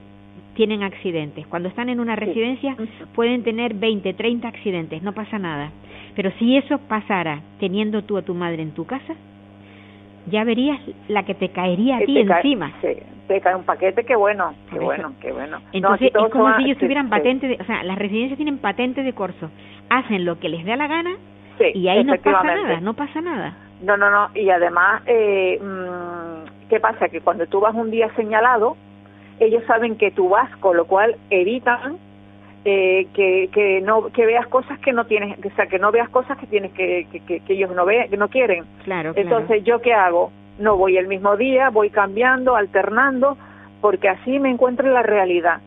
[0.54, 1.46] tienen accidentes.
[1.46, 2.76] Cuando están en una residencia
[3.14, 5.70] pueden tener 20, 30 accidentes, no pasa nada.
[6.14, 9.14] Pero si eso pasara teniendo tú a tu madre en tu casa,
[10.26, 12.72] ya verías la que te caería a ti cae- encima.
[12.80, 12.88] sí,
[13.28, 15.58] te cae un paquete, qué bueno, qué bueno, qué bueno.
[15.58, 17.82] No, Entonces todos es como son- si ellos sí, tuvieran sí, patente, de, o sea,
[17.82, 19.50] las residencias tienen patente de corso,
[19.90, 21.10] hacen lo que les da la gana
[21.74, 23.54] y ahí no pasa nada, no pasa nada.
[23.82, 24.28] No, no, no.
[24.34, 27.08] Y además, eh, mm, ¿qué pasa?
[27.08, 28.76] Que cuando tú vas un día señalado,
[29.40, 31.96] ellos saben que tú vas, con lo cual evitan
[32.64, 36.08] eh, que, que no que veas cosas que no tienes, o sea, que no veas
[36.08, 38.64] cosas que tienes que, que, que, ellos no vean, que no quieren.
[38.84, 39.16] Claro, claro.
[39.16, 40.32] Entonces, ¿yo qué hago?
[40.58, 43.36] No voy el mismo día, voy cambiando, alternando,
[43.80, 45.60] porque así me encuentro en la realidad.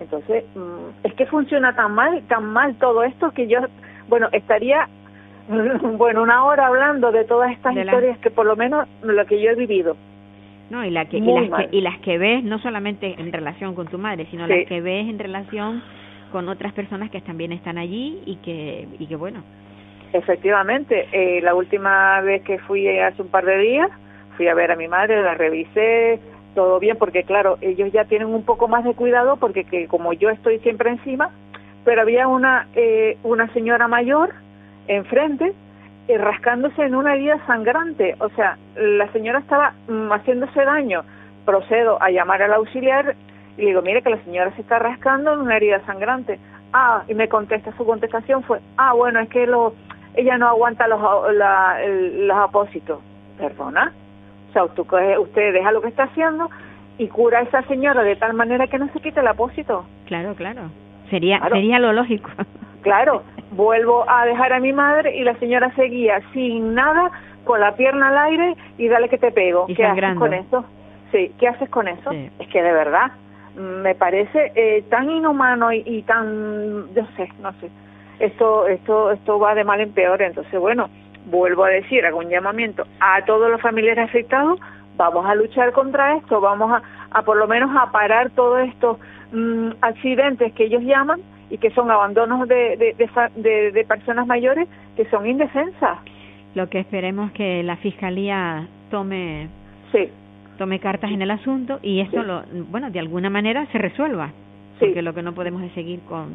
[0.00, 3.60] Entonces, mm, es que funciona tan mal, tan mal todo esto que yo,
[4.08, 4.88] bueno, estaría,
[5.98, 9.26] bueno, una hora hablando de todas estas De la- historias que por lo menos lo
[9.26, 9.96] que yo he vivido.
[10.70, 11.70] No, y, la que, y, las mal.
[11.70, 14.52] que, y las que ves no solamente en relación con tu madre, sino Sí.
[14.54, 15.82] las que ves en relación
[16.32, 19.42] con otras personas que también están allí y que, y que bueno,
[20.12, 23.90] Efectivamente, eh, la última vez que fui eh, hace un par de días,
[24.36, 26.20] fui a ver a mi madre, la revisé,
[26.54, 30.12] todo bien, porque claro, ellos ya tienen un poco más de cuidado, porque que como
[30.12, 31.30] yo estoy siempre encima,
[31.84, 34.32] pero había una eh, una señora mayor
[34.88, 35.52] enfrente
[36.08, 41.02] rascándose en una herida sangrante, o sea, la señora estaba mm, haciéndose daño.
[41.44, 43.14] Procedo a llamar al auxiliar
[43.56, 46.38] y le digo, mire que la señora se está rascando en una herida sangrante.
[46.72, 49.74] Ah, y me contesta, su contestación fue, ah, bueno, es que lo,
[50.14, 51.00] ella no aguanta los,
[51.34, 53.00] la, el- los apósitos.
[53.38, 53.92] Perdona.
[54.50, 56.50] O sea, coge- usted deja lo que está haciendo
[56.98, 59.86] y cura a esa señora de tal manera que no se quite el apósito.
[60.06, 60.62] claro, claro.
[61.10, 61.54] Sería, Claro.
[61.54, 62.30] sería lo lógico.
[62.86, 67.10] Claro, vuelvo a dejar a mi madre y la señora seguía sin nada,
[67.44, 69.66] con la pierna al aire y dale que te pego.
[69.68, 70.24] Y ¿Qué sangrando.
[70.24, 70.68] haces con eso?
[71.12, 72.10] Sí, ¿qué haces con eso?
[72.10, 72.30] Sí.
[72.38, 73.12] Es que de verdad
[73.56, 77.70] me parece eh, tan inhumano y, y tan, yo sé, no sé.
[78.18, 80.22] Esto, esto, esto va de mal en peor.
[80.22, 80.88] Entonces, bueno,
[81.26, 84.60] vuelvo a decir, hago un llamamiento a todos los familiares afectados.
[84.96, 88.98] Vamos a luchar contra esto, vamos a, a por lo menos a parar todos estos
[89.32, 91.20] mm, accidentes que ellos llaman
[91.50, 93.08] y que son abandonos de, de, de,
[93.42, 95.98] de- de personas mayores que son indefensas.
[96.54, 99.48] Lo que esperemos que la fiscalía tome
[99.92, 100.08] Sí,
[100.58, 102.26] tome cartas en el asunto y esto Sí.
[102.26, 104.28] lo bueno de alguna manera se resuelva
[104.78, 104.86] Sí.
[104.86, 106.34] porque lo que no podemos es seguir con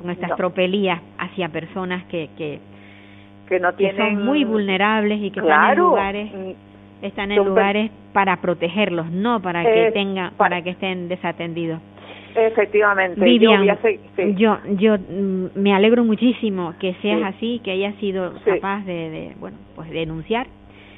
[0.00, 0.36] con estas No.
[0.36, 2.58] tropelías hacia personas que que,
[3.48, 4.16] que no que tienen...
[4.16, 9.40] son muy vulnerables y que están en lugares mm, están en lugares para protegerlos no
[9.40, 11.80] para que Eh, tengan para- para que estén desatendidos
[12.34, 13.18] efectivamente.
[13.20, 14.34] yo Vivian, se- sí.
[14.36, 17.24] yo yo mm, me alegro muchísimo que seas Sí.
[17.24, 18.50] así que hayas sido Sí.
[18.52, 20.46] capaz de, de bueno pues denunciar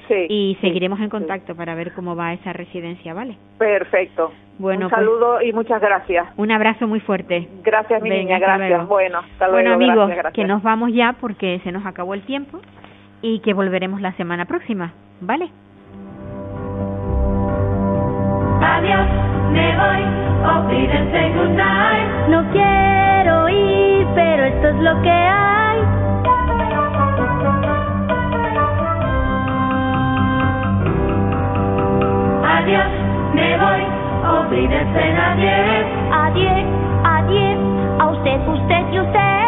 [0.09, 1.11] Sí, y sí, seguiremos en sí.
[1.11, 4.32] contacto para ver cómo va esa residencia vale Perfecto.
[4.59, 6.26] Bueno, un pues- saludo y muchas gracias.
[6.37, 8.68] un abrazo muy fuerte Gracias, mi Venga, niña, gracias.
[8.70, 8.87] luego.
[8.87, 9.62] Bueno, hasta luego.
[9.70, 10.35] Bueno amigos, gracias, gracias.
[10.35, 12.61] que nos vamos ya porque se nos acabó el tiempo
[13.22, 15.49] y que volveremos la semana próxima, ¿vale?
[18.61, 19.07] Adiós,
[19.53, 20.34] me voy,
[22.28, 25.78] No quiero ir, pero esto es lo que hay.
[32.42, 32.90] Adiós,
[33.34, 33.84] me voy,
[34.51, 35.86] Wiedersehen, adiós.
[36.12, 36.64] Adiós,
[37.05, 37.59] adiós,
[37.99, 39.45] a usted, usted y usted.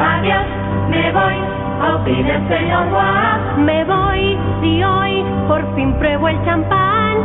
[0.00, 0.46] Adiós,
[0.88, 1.53] me voy,
[1.84, 3.58] Alpines señor Bois.
[3.58, 7.16] Me voy si hoy por fin pruebo el champán.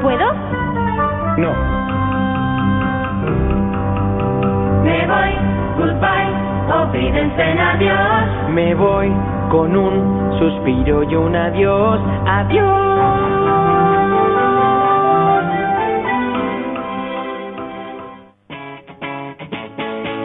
[0.00, 0.32] ¿Puedo?
[1.36, 1.52] No.
[4.84, 5.32] Me voy,
[5.76, 6.32] goodbye,
[6.72, 8.50] olvídense en adiós.
[8.54, 9.12] Me voy
[9.50, 12.88] con un suspiro y un adiós, adiós.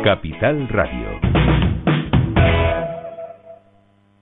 [0.03, 1.32] Capital Radio